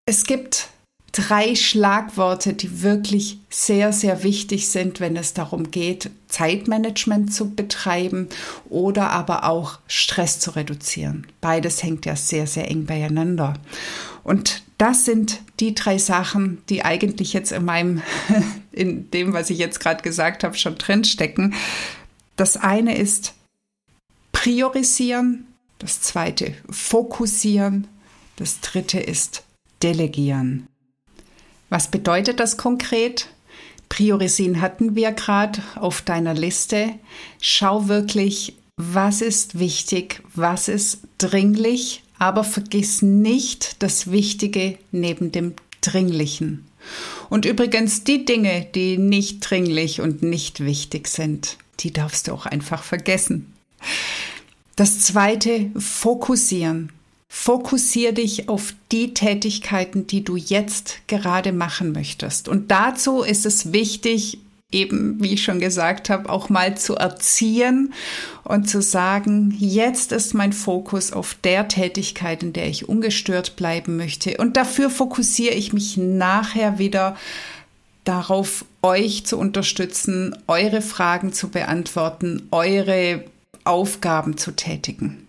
es 0.06 0.24
gibt 0.24 0.70
drei 1.12 1.56
Schlagworte, 1.56 2.54
die 2.54 2.82
wirklich 2.82 3.39
sehr, 3.50 3.92
sehr 3.92 4.24
wichtig 4.24 4.70
sind, 4.70 5.00
wenn 5.00 5.18
es 5.18 5.34
darum 5.34 5.72
geht, 5.72 6.12
Zeitmanagement 6.28 7.34
zu 7.34 7.56
betreiben 7.56 8.30
oder 8.70 9.10
aber 9.10 9.44
auch 9.46 9.80
Stress 9.88 10.39
zu 10.39 10.52
reduzieren. 10.52 11.28
Beides 11.42 11.84
hängt 11.84 12.06
ja 12.06 12.15
sehr, 12.15 12.48
sehr 12.48 12.70
eng 12.70 12.86
beieinander. 12.86 13.56
Und 14.24 14.63
das 14.78 15.06
sind 15.06 15.42
die 15.60 15.76
drei 15.76 15.98
Sachen, 15.98 16.62
die 16.70 16.86
eigentlich 16.86 17.34
jetzt 17.34 17.52
in 17.52 17.65
meinem, 17.65 18.02
in 18.72 19.12
dem, 19.12 19.34
was 19.34 19.50
ich 19.50 19.58
jetzt 19.58 19.80
gerade 19.80 20.02
gesagt 20.04 20.44
habe, 20.44 20.56
schon 20.56 20.78
drinstecken. 20.78 21.56
Das 22.39 22.56
eine 22.56 22.97
ist 22.97 23.34
priorisieren, 24.32 25.45
das 25.78 25.99
zweite 26.02 26.54
fokussieren, 26.69 27.86
das 28.38 28.62
dritte 28.62 28.97
ist 28.97 29.43
delegieren. 29.84 30.65
Was 31.67 31.91
bedeutet 31.91 32.39
das 32.39 32.56
konkret? 32.56 33.28
Priorisieren 33.89 34.62
hatten 34.62 34.95
wir 34.95 35.12
gerade 35.12 35.62
auf 35.75 36.02
deiner 36.02 36.34
Liste. 36.34 36.91
Schau 37.41 37.89
wirklich, 37.89 38.56
was 38.78 39.19
ist 39.19 39.60
wichtig, 39.60 40.23
was 40.34 40.69
ist 40.69 40.99
dringlich, 41.17 42.04
aber 42.19 42.45
vergiss 42.45 43.02
nicht 43.02 43.84
das 43.84 44.13
Wichtige 44.13 44.78
neben 44.93 45.34
dem 45.34 45.56
Dringlichen. 45.82 46.69
Und 47.30 47.43
übrigens 47.43 48.06
die 48.06 48.23
Dinge, 48.23 48.65
die 48.73 48.97
nicht 48.97 49.41
dringlich 49.41 49.99
und 49.99 50.23
nicht 50.23 50.63
wichtig 50.63 51.10
sind, 51.10 51.58
die 51.80 51.92
darfst 51.92 52.28
du 52.28 52.34
auch 52.34 52.46
einfach 52.46 52.84
vergessen. 52.84 53.54
Das 54.76 55.00
zweite, 55.00 55.72
fokussieren. 55.78 56.92
Fokussier 57.28 58.12
dich 58.12 58.50
auf 58.50 58.74
die 58.92 59.13
Tätigkeiten, 59.13 60.08
die 60.08 60.24
du 60.24 60.36
jetzt 60.36 61.02
gerade 61.08 61.52
machen 61.52 61.92
möchtest. 61.92 62.48
Und 62.48 62.72
dazu 62.72 63.22
ist 63.22 63.46
es 63.46 63.72
wichtig, 63.72 64.39
eben, 64.72 65.22
wie 65.22 65.34
ich 65.34 65.44
schon 65.44 65.60
gesagt 65.60 66.10
habe, 66.10 66.30
auch 66.30 66.50
mal 66.50 66.78
zu 66.78 66.96
erziehen 66.96 67.94
und 68.44 68.70
zu 68.70 68.82
sagen, 68.82 69.56
jetzt 69.60 70.12
ist 70.12 70.34
mein 70.34 70.54
Fokus 70.54 71.12
auf 71.12 71.36
der 71.44 71.68
Tätigkeit, 71.68 72.44
in 72.44 72.54
der 72.54 72.68
ich 72.68 72.88
ungestört 72.88 73.56
bleiben 73.56 73.98
möchte. 73.98 74.38
Und 74.38 74.58
dafür 74.58 74.89
fokussiere 74.89 75.56
ich 75.56 75.74
mich 75.74 75.98
nachher 75.98 76.78
wieder 76.80 77.15
darauf, 78.10 78.65
euch 78.82 79.26
zu 79.26 79.38
unterstützen, 79.38 80.36
eure 80.48 80.82
Fragen 80.82 81.32
zu 81.32 81.50
beantworten, 81.50 82.48
eure 82.50 83.24
Aufgaben 83.65 84.36
zu 84.36 84.52
tätigen. 84.52 85.28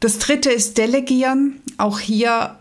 Das 0.00 0.18
dritte 0.18 0.50
ist 0.50 0.76
Delegieren. 0.76 1.60
Auch 1.78 2.00
hier 2.00 2.56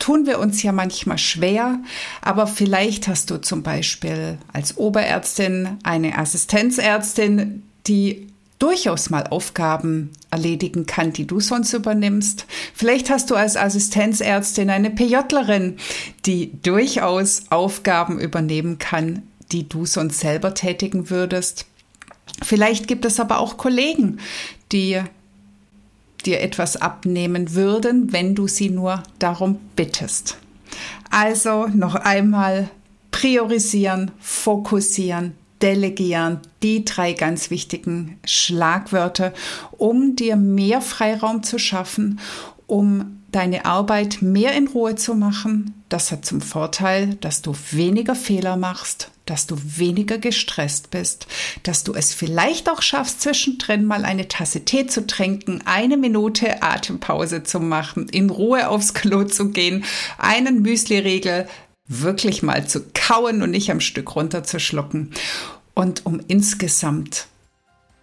tun 0.00 0.26
wir 0.26 0.40
uns 0.40 0.64
ja 0.64 0.72
manchmal 0.72 1.18
schwer, 1.18 1.78
aber 2.22 2.48
vielleicht 2.48 3.06
hast 3.06 3.30
du 3.30 3.40
zum 3.40 3.62
Beispiel 3.62 4.38
als 4.52 4.76
Oberärztin 4.76 5.78
eine 5.84 6.18
Assistenzärztin, 6.18 7.62
die 7.86 8.31
durchaus 8.62 9.10
mal 9.10 9.26
Aufgaben 9.26 10.10
erledigen 10.30 10.86
kann, 10.86 11.12
die 11.12 11.26
du 11.26 11.40
sonst 11.40 11.72
übernimmst. 11.72 12.46
Vielleicht 12.74 13.10
hast 13.10 13.30
du 13.32 13.34
als 13.34 13.56
Assistenzärztin 13.56 14.70
eine 14.70 14.90
PJlerin, 14.90 15.78
die 16.26 16.52
durchaus 16.62 17.50
Aufgaben 17.50 18.20
übernehmen 18.20 18.78
kann, 18.78 19.24
die 19.50 19.68
du 19.68 19.84
sonst 19.84 20.20
selber 20.20 20.54
tätigen 20.54 21.10
würdest. 21.10 21.66
Vielleicht 22.40 22.86
gibt 22.86 23.04
es 23.04 23.18
aber 23.18 23.40
auch 23.40 23.56
Kollegen, 23.56 24.18
die 24.70 25.00
dir 26.24 26.40
etwas 26.40 26.76
abnehmen 26.76 27.54
würden, 27.54 28.12
wenn 28.12 28.36
du 28.36 28.46
sie 28.46 28.70
nur 28.70 29.02
darum 29.18 29.58
bittest. 29.74 30.38
Also 31.10 31.66
noch 31.66 31.96
einmal 31.96 32.70
priorisieren, 33.10 34.12
fokussieren, 34.20 35.34
delegieren, 35.62 36.40
die 36.62 36.84
drei 36.84 37.12
ganz 37.12 37.50
wichtigen 37.50 38.18
Schlagwörter, 38.24 39.32
um 39.78 40.16
dir 40.16 40.36
mehr 40.36 40.80
Freiraum 40.80 41.42
zu 41.42 41.58
schaffen, 41.58 42.20
um 42.66 43.22
deine 43.32 43.64
Arbeit 43.64 44.20
mehr 44.20 44.52
in 44.52 44.68
Ruhe 44.68 44.94
zu 44.94 45.14
machen. 45.14 45.82
Das 45.88 46.12
hat 46.12 46.24
zum 46.24 46.40
Vorteil, 46.40 47.14
dass 47.20 47.42
du 47.42 47.54
weniger 47.70 48.14
Fehler 48.14 48.56
machst, 48.56 49.10
dass 49.24 49.46
du 49.46 49.56
weniger 49.58 50.18
gestresst 50.18 50.90
bist, 50.90 51.26
dass 51.62 51.84
du 51.84 51.94
es 51.94 52.12
vielleicht 52.12 52.68
auch 52.68 52.82
schaffst, 52.82 53.22
zwischendrin 53.22 53.84
mal 53.84 54.04
eine 54.04 54.28
Tasse 54.28 54.64
Tee 54.64 54.86
zu 54.86 55.06
trinken, 55.06 55.62
eine 55.64 55.96
Minute 55.96 56.62
Atempause 56.62 57.42
zu 57.42 57.60
machen, 57.60 58.08
in 58.10 58.30
Ruhe 58.30 58.68
aufs 58.68 58.94
Klo 58.94 59.24
zu 59.24 59.50
gehen, 59.50 59.84
einen 60.18 60.62
Müsli-Riegel 60.62 61.46
wirklich 61.86 62.42
mal 62.42 62.66
zu 62.66 62.84
kauen 62.94 63.42
und 63.42 63.50
nicht 63.50 63.70
am 63.70 63.80
Stück 63.80 64.14
runterzuschlucken. 64.14 65.12
Und 65.74 66.06
um 66.06 66.20
insgesamt 66.28 67.26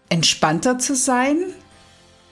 entspannter 0.10 0.80
zu 0.80 0.96
sein, 0.96 1.38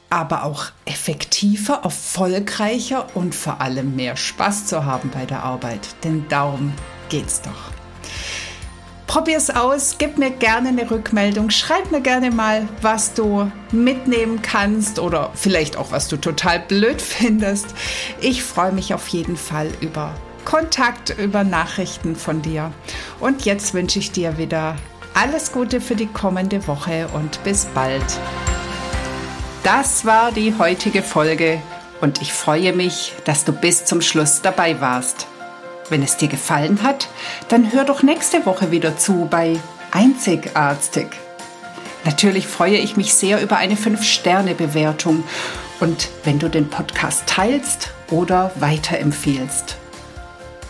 aber 0.10 0.44
auch 0.44 0.68
effektiver, 0.86 1.82
erfolgreicher 1.84 3.08
und 3.16 3.36
vor 3.36 3.62
allem 3.62 3.96
mehr 3.96 4.16
Spaß 4.16 4.66
zu 4.66 4.86
haben 4.86 5.10
bei 5.14 5.26
der 5.26 5.44
Arbeit. 5.44 5.96
Denn 6.04 6.26
darum 6.30 6.74
geht's 7.10 7.42
doch. 7.42 7.72
Probier's 9.06 9.50
aus, 9.50 9.96
gib 9.98 10.18
mir 10.18 10.32
gerne 10.32 10.70
eine 10.70 10.92
Rückmeldung, 10.92 11.50
schreib 11.50 11.92
mir 11.92 12.02
gerne 12.02 12.30
mal, 12.30 12.68
was 12.82 13.14
du 13.14 13.50
mitnehmen 13.72 14.42
kannst 14.42 15.00
oder 15.00 15.32
vielleicht 15.34 15.78
auch, 15.78 15.92
was 15.92 16.10
du 16.10 16.18
total 16.18 16.60
blöd 16.60 17.02
findest. 17.02 17.68
Ich 18.20 18.44
freue 18.44 18.74
mich 18.74 18.94
auf 18.94 19.08
jeden 19.08 19.38
Fall 19.38 19.72
über 19.80 20.14
Kontakt, 20.48 21.14
über 21.18 21.44
Nachrichten 21.44 22.16
von 22.16 22.42
dir. 22.42 22.72
Und 23.20 23.44
jetzt 23.44 23.74
wünsche 23.74 24.00
ich 24.00 24.14
dir 24.14 24.38
wieder 24.38 24.78
alles 25.14 25.52
Gute 25.52 25.82
für 25.82 25.98
die 25.98 26.08
kommende 26.08 26.66
Woche 26.68 27.10
und 27.14 27.44
bis 27.44 27.66
bald. 27.66 28.06
Das 29.64 30.06
war 30.06 30.32
die 30.32 30.54
heutige 30.58 31.04
Folge 31.04 31.62
und 32.00 32.22
ich 32.22 32.32
freue 32.32 32.72
mich, 32.72 33.14
dass 33.26 33.44
du 33.44 33.52
bis 33.52 33.84
zum 33.84 34.00
Schluss 34.00 34.42
dabei 34.42 34.80
warst. 34.80 35.28
Wenn 35.90 36.02
es 36.02 36.16
dir 36.16 36.30
gefallen 36.30 36.82
hat, 36.82 37.10
dann 37.50 37.74
hör 37.74 37.84
doch 37.84 38.02
nächste 38.02 38.46
Woche 38.46 38.72
wieder 38.72 38.96
zu 38.96 39.28
bei 39.30 39.60
Einzigartig. 39.92 41.08
Natürlich 42.06 42.48
freue 42.48 42.78
ich 42.78 42.96
mich 42.96 43.14
sehr 43.14 43.42
über 43.42 43.58
eine 43.58 43.76
5-Sterne-Bewertung 43.76 45.26
und 45.82 46.08
wenn 46.24 46.40
du 46.40 46.48
den 46.48 46.70
Podcast 46.70 47.24
teilst 47.28 47.90
oder 48.10 48.52
weiterempfehlst. 48.56 49.76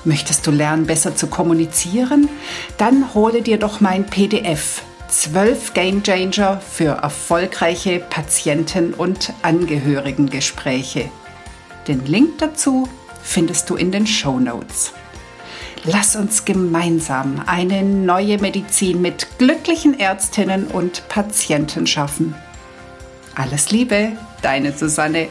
Möchtest 0.08 0.48
du 0.48 0.52
lernen, 0.52 0.86
besser 0.86 1.18
zu 1.18 1.28
kommunizieren? 1.28 2.30
Dann 2.78 3.14
hole 3.14 3.42
dir 3.42 3.60
doch 3.60 3.82
mein 3.82 4.06
PDF 4.06 4.82
12 5.10 5.74
Game 5.74 6.02
Changer 6.02 6.62
für 6.62 6.92
erfolgreiche 6.92 8.00
Patienten- 8.00 8.94
und 8.94 9.34
Angehörigengespräche. 9.42 11.12
Den 11.90 12.06
Link 12.06 12.38
dazu 12.38 12.88
findest 13.22 13.70
du 13.70 13.76
in 13.76 13.92
den 13.92 14.08
Show 14.08 14.40
Notes. 14.40 14.94
Lass 15.84 16.16
uns 16.16 16.46
gemeinsam 16.46 17.42
eine 17.46 17.84
neue 17.84 18.38
Medizin 18.38 19.02
mit 19.02 19.38
glücklichen 19.38 20.00
Ärztinnen 20.00 20.68
und 20.68 21.06
Patienten 21.10 21.86
schaffen. 21.86 22.34
Alles 23.36 23.72
Liebe, 23.72 24.14
deine 24.42 24.72
Susanne 24.72 25.28